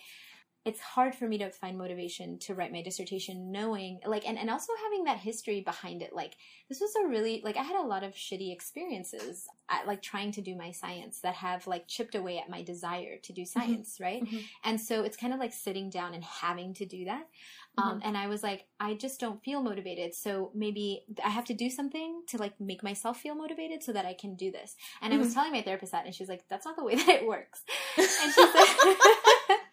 it's 0.64 0.81
hard 0.81 1.14
for 1.14 1.27
me 1.27 1.38
to 1.38 1.51
find 1.51 1.79
motivation 1.79 2.38
to 2.38 2.55
write 2.55 2.73
my 2.73 2.83
dissertation 2.83 3.51
knowing 3.51 4.01
like 4.07 4.29
and, 4.29 4.38
and 4.38 4.51
also 4.51 4.73
having 4.85 5.05
that 5.05 5.18
history 5.18 5.61
behind 5.61 6.03
it 6.03 6.12
like 6.12 6.37
this 6.68 6.81
was 6.81 6.92
a 7.03 7.09
really 7.09 7.40
like 7.44 7.57
i 7.57 7.62
had 7.62 7.77
a 7.77 7.87
lot 7.87 8.03
of 8.03 8.12
shitty 8.12 8.53
experiences 8.53 9.47
at 9.71 9.87
like 9.87 10.03
trying 10.03 10.33
to 10.33 10.42
do 10.42 10.57
my 10.57 10.71
science 10.71 11.21
that 11.21 11.35
have 11.35 11.66
like 11.66 11.87
chipped 11.87 12.14
away 12.14 12.38
at 12.38 12.51
my 12.51 12.62
desire 12.62 13.16
to 13.23 13.33
do 13.33 13.42
mm-hmm. 13.42 13.61
science 13.61 13.94
mm-hmm. 13.94 14.05
right 14.05 14.25
mm-hmm. 14.25 14.38
and 14.64 14.81
so 14.81 15.03
it's 15.03 15.16
kind 15.16 15.33
of 15.33 15.38
like 15.38 15.53
sitting 15.53 15.88
down 15.88 16.12
and 16.12 16.25
having 16.25 16.75
to 16.75 16.85
do 16.85 17.05
that 17.05 17.27
um, 17.79 17.92
mm-hmm. 17.92 18.09
and 18.09 18.16
i 18.16 18.27
was 18.27 18.42
like 18.42 18.66
i 18.81 18.94
just 18.94 19.21
don't 19.21 19.42
feel 19.42 19.62
motivated 19.62 20.14
so 20.14 20.51
maybe 20.55 21.05
i 21.25 21.31
have 21.31 21.44
to 21.44 21.55
do 21.55 21.71
something 21.71 22.23
to 22.27 22.37
like 22.37 22.61
make 22.61 22.83
myself 22.83 23.18
feel 23.18 23.35
motivated 23.35 23.83
so 23.83 23.92
that 23.92 24.05
i 24.05 24.12
can 24.12 24.35
do 24.35 24.51
this 24.51 24.75
and 25.01 25.14
i 25.14 25.16
was 25.16 25.29
mm-hmm. 25.29 25.35
telling 25.35 25.53
my 25.53 25.62
therapist 25.62 25.92
that 25.92 26.05
and 26.05 26.14
she's 26.14 26.29
like 26.29 26.44
that's 26.51 26.66
not 26.66 26.77
the 26.77 26.85
way 26.85 26.94
that 26.97 27.09
it 27.09 27.27
works 27.27 27.62
and 27.97 28.07
she 28.07 28.31
said 28.33 29.57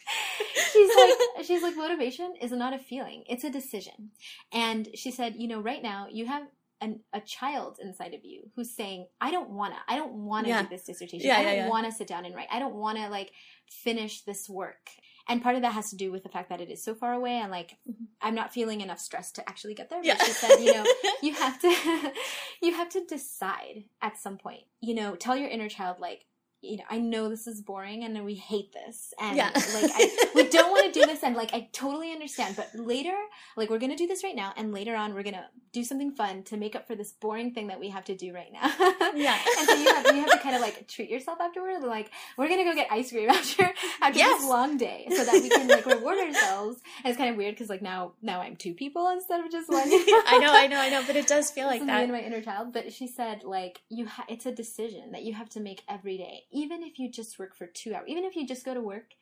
she's 0.76 0.96
like 0.96 1.46
she's 1.46 1.64
like 1.64 1.76
motivation 1.76 2.34
is 2.42 2.52
not 2.52 2.74
a 2.74 2.80
feeling 2.80 3.24
it's 3.28 3.44
a 3.44 3.50
decision. 3.50 4.12
And 4.52 4.88
she 4.96 5.12
said 5.12 5.36
you 5.38 5.48
know 5.48 5.60
right 5.62 5.82
now 5.82 6.08
you 6.12 6.26
have 6.26 6.44
an, 6.82 7.00
a 7.14 7.22
child 7.22 7.78
inside 7.82 8.14
of 8.14 8.26
you 8.26 8.50
who's 8.56 8.76
saying 8.76 9.08
i 9.22 9.32
don't 9.32 9.50
want 9.50 9.74
to 9.74 9.80
i 9.88 9.96
don't 9.96 10.12
want 10.12 10.46
to 10.46 10.50
yeah. 10.50 10.62
do 10.62 10.70
this 10.70 10.84
dissertation. 10.84 11.28
Yeah, 11.28 11.38
i 11.38 11.44
don't 11.44 11.56
yeah, 11.56 11.70
want 11.70 11.86
to 11.86 11.92
sit 11.92 12.08
down 12.08 12.26
and 12.26 12.36
write. 12.36 12.48
I 12.52 12.60
don't 12.60 12.76
want 12.76 12.98
to 12.98 13.08
like 13.10 13.32
finish 13.70 14.22
this 14.22 14.50
work 14.50 14.90
and 15.28 15.42
part 15.42 15.56
of 15.56 15.64
that 15.64 15.74
has 15.74 15.90
to 15.90 15.96
do 15.96 16.12
with 16.12 16.24
the 16.24 16.30
fact 16.30 16.50
that 16.50 16.62
it 16.62 16.70
is 16.70 16.84
so 16.84 16.94
far 16.94 17.14
away 17.14 17.38
and 17.38 17.52
like 17.52 17.78
mm-hmm. 17.90 18.04
i'm 18.22 18.36
not 18.36 18.54
feeling 18.54 18.82
enough 18.82 19.00
stress 19.00 19.32
to 19.32 19.50
actually 19.50 19.74
get 19.74 19.90
there 19.90 20.02
but 20.04 20.22
she 20.22 20.32
said 20.32 20.58
you 20.58 20.74
know 20.74 20.86
you 21.22 21.34
have 21.34 21.60
to 21.60 22.14
you 22.62 22.74
have 22.74 22.90
to 22.90 23.06
decide 23.06 23.86
at 24.02 24.18
some 24.18 24.38
point. 24.38 24.64
You 24.82 24.96
know 24.96 25.16
tell 25.16 25.36
your 25.36 25.50
inner 25.50 25.70
child 25.70 25.98
like 26.00 26.26
you 26.66 26.78
know, 26.78 26.84
I 26.90 26.98
know 26.98 27.30
this 27.30 27.48
is 27.48 27.62
boring 27.62 28.04
and 28.04 28.26
we 28.26 28.36
hate 28.36 28.74
this. 28.74 29.14
And 29.20 29.38
yeah. 29.38 29.52
like, 29.54 29.92
I, 29.94 30.32
we 30.36 30.48
don't 30.50 30.72
want 30.72 30.92
to 30.92 31.00
do 31.00 31.06
this. 31.06 31.24
And 31.24 31.36
like, 31.36 31.54
I 31.54 31.70
totally 31.72 32.12
understand. 32.12 32.56
But 32.56 32.70
later, 32.76 33.16
like, 33.56 33.70
we're 33.70 33.80
going 33.80 33.92
to 33.92 33.98
do 33.98 34.08
this 34.08 34.24
right 34.24 34.36
now. 34.36 34.54
And 34.58 34.74
later 34.74 34.96
on, 34.96 35.14
we're 35.14 35.24
going 35.24 35.36
to 35.36 35.46
do 35.72 35.84
something 35.84 36.12
fun 36.12 36.44
to 36.44 36.58
make 36.58 36.76
up 36.76 36.88
for 36.88 36.96
this 36.96 37.12
boring 37.12 37.54
thing 37.54 37.68
that 37.68 37.80
we 37.80 37.90
have 37.90 38.06
to 38.06 38.16
do 38.16 38.34
right 38.34 38.52
now. 38.52 38.72
yeah. 39.16 39.38
and 39.60 39.68
so 39.68 39.76
you 39.76 39.94
have, 39.94 40.16
you 40.16 40.22
have 40.22 40.32
to 40.32 40.40
kind 40.40 40.56
of 40.56 40.62
like 40.62 40.88
treat 40.88 41.10
yourself 41.10 41.40
afterward. 41.42 41.84
Like, 41.84 42.12
we're 42.38 42.48
going 42.48 42.60
to 42.60 42.66
go 42.66 42.76
get 42.76 42.92
ice 42.92 43.12
cream 43.12 43.30
after, 43.30 43.72
after 44.02 44.20
yes. 44.20 44.42
this 44.42 44.50
long 44.50 44.78
day 44.78 45.08
so 45.10 45.24
that 45.24 45.34
we 45.34 45.50
can 45.50 45.68
like 45.68 45.86
reward 45.86 46.18
ourselves. 46.18 46.80
And 47.04 47.12
it's 47.12 47.18
kind 47.18 47.30
of 47.30 47.38
weird 47.38 47.56
because 47.56 47.70
like 47.70 47.82
now, 47.82 48.14
now 48.22 48.42
I'm 48.42 48.56
two 48.56 48.74
people 48.74 49.10
instead 49.10 49.44
of 49.44 49.52
just 49.52 49.70
one. 49.70 49.84
I 49.86 50.40
know, 50.42 50.54
I 50.54 50.68
know, 50.68 50.80
I 50.80 50.90
know. 50.90 51.04
But 51.06 51.16
it 51.16 51.28
does 51.28 51.52
feel 51.52 51.68
like 51.68 51.86
that. 51.86 51.98
Me 51.98 52.04
and 52.04 52.12
my 52.12 52.22
inner 52.22 52.42
child. 52.42 52.74
But 52.74 52.92
she 52.94 53.08
said, 53.08 53.44
like, 53.44 53.82
you 53.90 54.08
ha- 54.08 54.26
it's 54.28 54.46
a 54.46 54.52
decision 54.52 55.12
that 55.12 55.24
you 55.24 55.34
have 55.34 55.50
to 55.50 55.60
make 55.60 55.84
every 55.88 56.18
day 56.18 56.44
even 56.56 56.84
if 56.84 56.98
you 56.98 57.12
just 57.12 57.38
work 57.38 57.56
for 57.56 57.68
two 57.68 57.94
hours, 57.94 58.06
even 58.08 58.24
if 58.24 58.36
you 58.36 58.48
just 58.48 58.66
go 58.66 58.74
to 58.74 58.82
work, 58.82 59.14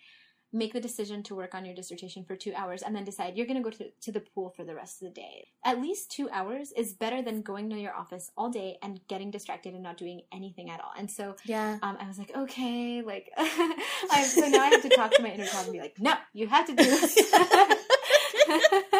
make 0.55 0.71
the 0.71 0.79
decision 0.79 1.23
to 1.23 1.33
work 1.33 1.55
on 1.55 1.65
your 1.65 1.73
dissertation 1.73 2.23
for 2.23 2.35
two 2.35 2.53
hours 2.55 2.83
and 2.83 2.95
then 2.95 3.03
decide 3.03 3.35
you're 3.35 3.47
going 3.47 3.61
to 3.61 3.63
go 3.63 3.75
to, 3.75 3.89
to 4.01 4.11
the 4.11 4.19
pool 4.19 4.53
for 4.55 4.63
the 4.63 4.75
rest 4.75 5.01
of 5.01 5.07
the 5.07 5.13
day. 5.13 5.47
At 5.65 5.81
least 5.81 6.11
two 6.11 6.29
hours 6.29 6.71
is 6.77 6.93
better 6.93 7.23
than 7.23 7.41
going 7.41 7.71
to 7.71 7.79
your 7.79 7.95
office 7.95 8.29
all 8.37 8.51
day 8.51 8.77
and 8.83 8.99
getting 9.07 9.31
distracted 9.31 9.73
and 9.73 9.81
not 9.81 9.97
doing 9.97 10.21
anything 10.31 10.69
at 10.69 10.79
all. 10.79 10.91
And 10.95 11.09
so 11.09 11.35
yeah. 11.43 11.79
Um, 11.81 11.97
I 11.99 12.07
was 12.07 12.19
like, 12.19 12.35
okay, 12.37 13.01
like, 13.01 13.31
I, 13.37 14.23
so 14.29 14.47
now 14.47 14.61
I 14.61 14.67
have 14.67 14.83
to 14.83 14.89
talk 14.89 15.11
to 15.13 15.23
my 15.23 15.31
inner 15.31 15.47
child 15.47 15.65
and 15.65 15.73
be 15.73 15.79
like, 15.79 15.99
no, 15.99 16.13
you 16.33 16.47
have 16.47 16.67
to 16.67 16.75
do 16.75 16.83
this. 16.83 17.17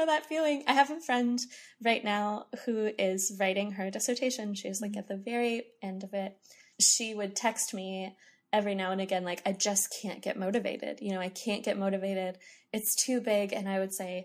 Know 0.00 0.06
that 0.06 0.24
feeling. 0.24 0.64
I 0.66 0.72
have 0.72 0.90
a 0.90 0.98
friend 0.98 1.38
right 1.84 2.02
now 2.02 2.46
who 2.64 2.90
is 2.98 3.36
writing 3.38 3.72
her 3.72 3.90
dissertation. 3.90 4.54
She's 4.54 4.80
like 4.80 4.96
at 4.96 5.08
the 5.08 5.16
very 5.18 5.64
end 5.82 6.04
of 6.04 6.14
it. 6.14 6.38
She 6.80 7.12
would 7.12 7.36
text 7.36 7.74
me 7.74 8.16
every 8.50 8.74
now 8.74 8.92
and 8.92 9.00
again, 9.02 9.24
like, 9.24 9.42
I 9.44 9.52
just 9.52 9.94
can't 10.00 10.22
get 10.22 10.38
motivated. 10.38 11.00
You 11.02 11.12
know, 11.12 11.20
I 11.20 11.28
can't 11.28 11.62
get 11.62 11.76
motivated. 11.76 12.38
It's 12.72 12.94
too 13.04 13.20
big. 13.20 13.52
And 13.52 13.68
I 13.68 13.78
would 13.78 13.92
say, 13.92 14.24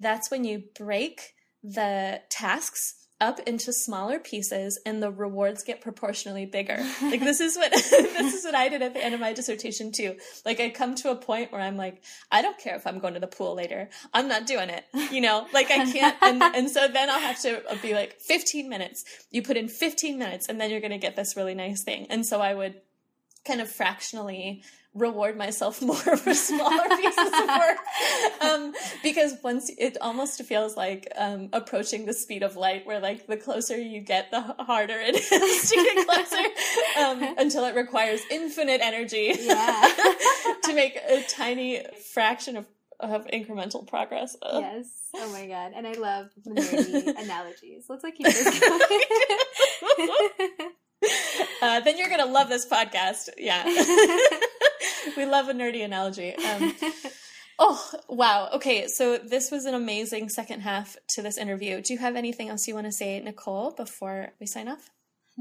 that's 0.00 0.28
when 0.28 0.42
you 0.42 0.64
break 0.76 1.34
the 1.62 2.20
tasks 2.28 3.01
up 3.22 3.38
into 3.46 3.72
smaller 3.72 4.18
pieces 4.18 4.80
and 4.84 5.00
the 5.00 5.10
rewards 5.10 5.62
get 5.62 5.80
proportionally 5.80 6.44
bigger. 6.44 6.84
Like 7.02 7.20
this 7.20 7.40
is 7.40 7.56
what 7.56 7.70
this 7.72 8.34
is 8.34 8.44
what 8.44 8.54
I 8.54 8.68
did 8.68 8.80
at 8.80 8.94
the 8.94 9.04
end 9.04 9.14
of 9.14 9.20
my 9.20 9.34
dissertation 9.34 9.92
too. 9.92 10.16
Like 10.46 10.60
I 10.60 10.70
come 10.70 10.94
to 10.96 11.10
a 11.10 11.16
point 11.16 11.52
where 11.52 11.60
I'm 11.60 11.76
like, 11.76 12.02
I 12.30 12.40
don't 12.40 12.58
care 12.58 12.74
if 12.74 12.86
I'm 12.86 13.00
going 13.00 13.14
to 13.14 13.20
the 13.20 13.26
pool 13.26 13.54
later. 13.54 13.90
I'm 14.14 14.28
not 14.28 14.46
doing 14.46 14.70
it. 14.70 14.84
You 15.10 15.20
know, 15.20 15.46
like 15.52 15.70
I 15.70 15.90
can't 15.90 16.16
and, 16.22 16.42
and 16.56 16.70
so 16.70 16.88
then 16.88 17.10
I'll 17.10 17.20
have 17.20 17.40
to 17.42 17.62
be 17.82 17.92
like 17.92 18.18
15 18.20 18.68
minutes. 18.68 19.04
You 19.30 19.42
put 19.42 19.56
in 19.56 19.68
15 19.68 20.18
minutes 20.18 20.48
and 20.48 20.60
then 20.60 20.70
you're 20.70 20.80
going 20.80 20.92
to 20.92 20.98
get 20.98 21.16
this 21.16 21.36
really 21.36 21.54
nice 21.54 21.82
thing. 21.82 22.06
And 22.08 22.24
so 22.24 22.40
I 22.40 22.54
would 22.54 22.80
kind 23.44 23.60
of 23.60 23.70
fractionally 23.70 24.62
reward 24.94 25.36
myself 25.36 25.80
more 25.82 25.94
for 25.96 26.34
smaller 26.34 26.84
pieces 26.96 27.26
of 27.26 27.48
work 27.48 27.78
um, 28.42 28.72
because 29.02 29.34
once 29.42 29.70
it 29.78 29.96
almost 30.00 30.42
feels 30.42 30.76
like 30.76 31.10
um, 31.16 31.48
approaching 31.52 32.04
the 32.04 32.12
speed 32.12 32.42
of 32.42 32.56
light 32.56 32.86
where 32.86 33.00
like 33.00 33.26
the 33.26 33.36
closer 33.36 33.76
you 33.76 34.00
get 34.00 34.30
the 34.30 34.40
harder 34.40 34.98
it 34.98 35.16
is 35.32 35.70
to 35.70 35.76
get 35.76 36.06
closer 36.06 36.44
um, 37.00 37.34
until 37.38 37.64
it 37.64 37.74
requires 37.74 38.20
infinite 38.30 38.80
energy 38.82 39.34
yeah. 39.40 39.92
to 40.62 40.74
make 40.74 40.96
a 41.08 41.22
tiny 41.28 41.82
fraction 42.12 42.56
of 42.56 42.66
of 43.00 43.26
incremental 43.26 43.84
progress. 43.84 44.36
Yes. 44.44 44.86
Oh 45.16 45.28
my 45.32 45.46
god. 45.46 45.72
And 45.74 45.88
I 45.88 45.92
love 45.94 46.30
nerdy 46.46 47.04
analogies. 47.18 47.86
Let's 47.88 48.04
like 48.04 48.16
this 48.16 48.60
going. 49.98 50.70
Uh, 51.62 51.78
then 51.78 51.96
you're 51.96 52.08
gonna 52.08 52.26
love 52.26 52.48
this 52.48 52.66
podcast. 52.66 53.28
Yeah, 53.38 53.62
we 55.16 55.24
love 55.24 55.48
a 55.48 55.54
nerdy 55.54 55.84
analogy. 55.84 56.34
Um, 56.34 56.74
oh 57.60 57.90
wow. 58.08 58.48
Okay, 58.54 58.88
so 58.88 59.16
this 59.16 59.52
was 59.52 59.64
an 59.64 59.72
amazing 59.72 60.28
second 60.28 60.62
half 60.62 60.96
to 61.10 61.22
this 61.22 61.38
interview. 61.38 61.80
Do 61.80 61.92
you 61.92 62.00
have 62.00 62.16
anything 62.16 62.48
else 62.48 62.66
you 62.66 62.74
want 62.74 62.88
to 62.88 62.92
say, 62.92 63.20
Nicole, 63.20 63.70
before 63.70 64.32
we 64.40 64.46
sign 64.46 64.66
off? 64.66 64.90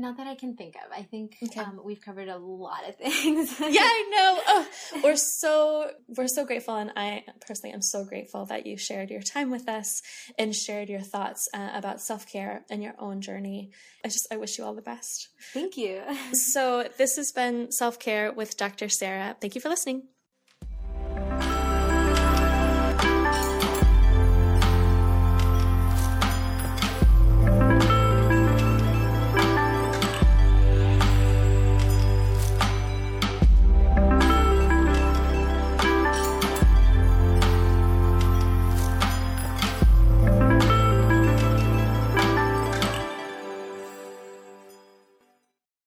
Not 0.01 0.17
that 0.17 0.25
I 0.25 0.33
can 0.33 0.55
think 0.55 0.75
of. 0.75 0.91
I 0.91 1.03
think 1.03 1.37
okay. 1.43 1.61
um, 1.61 1.79
we've 1.83 2.01
covered 2.01 2.27
a 2.27 2.37
lot 2.37 2.87
of 2.89 2.95
things. 3.03 3.59
yeah, 3.59 3.81
I 3.83 4.09
know. 4.09 4.41
Oh, 4.47 4.67
we're 5.03 5.15
so 5.15 5.91
we're 6.17 6.27
so 6.27 6.43
grateful, 6.43 6.75
and 6.75 6.91
I 6.95 7.23
personally 7.45 7.73
am 7.73 7.83
so 7.83 8.03
grateful 8.03 8.45
that 8.47 8.65
you 8.65 8.77
shared 8.77 9.11
your 9.11 9.21
time 9.21 9.51
with 9.51 9.69
us 9.69 10.01
and 10.39 10.55
shared 10.55 10.89
your 10.89 11.01
thoughts 11.01 11.47
uh, 11.53 11.69
about 11.73 12.01
self 12.01 12.27
care 12.27 12.65
and 12.69 12.81
your 12.81 12.95
own 12.97 13.21
journey. 13.21 13.71
I 14.03 14.07
just 14.07 14.27
I 14.31 14.37
wish 14.37 14.57
you 14.57 14.63
all 14.63 14.73
the 14.73 14.81
best. 14.81 15.29
Thank 15.53 15.77
you. 15.77 16.01
so 16.33 16.89
this 16.97 17.15
has 17.17 17.31
been 17.31 17.71
self 17.71 17.99
care 17.99 18.31
with 18.31 18.57
Dr. 18.57 18.89
Sarah. 18.89 19.37
Thank 19.39 19.53
you 19.53 19.61
for 19.61 19.69
listening. 19.69 20.07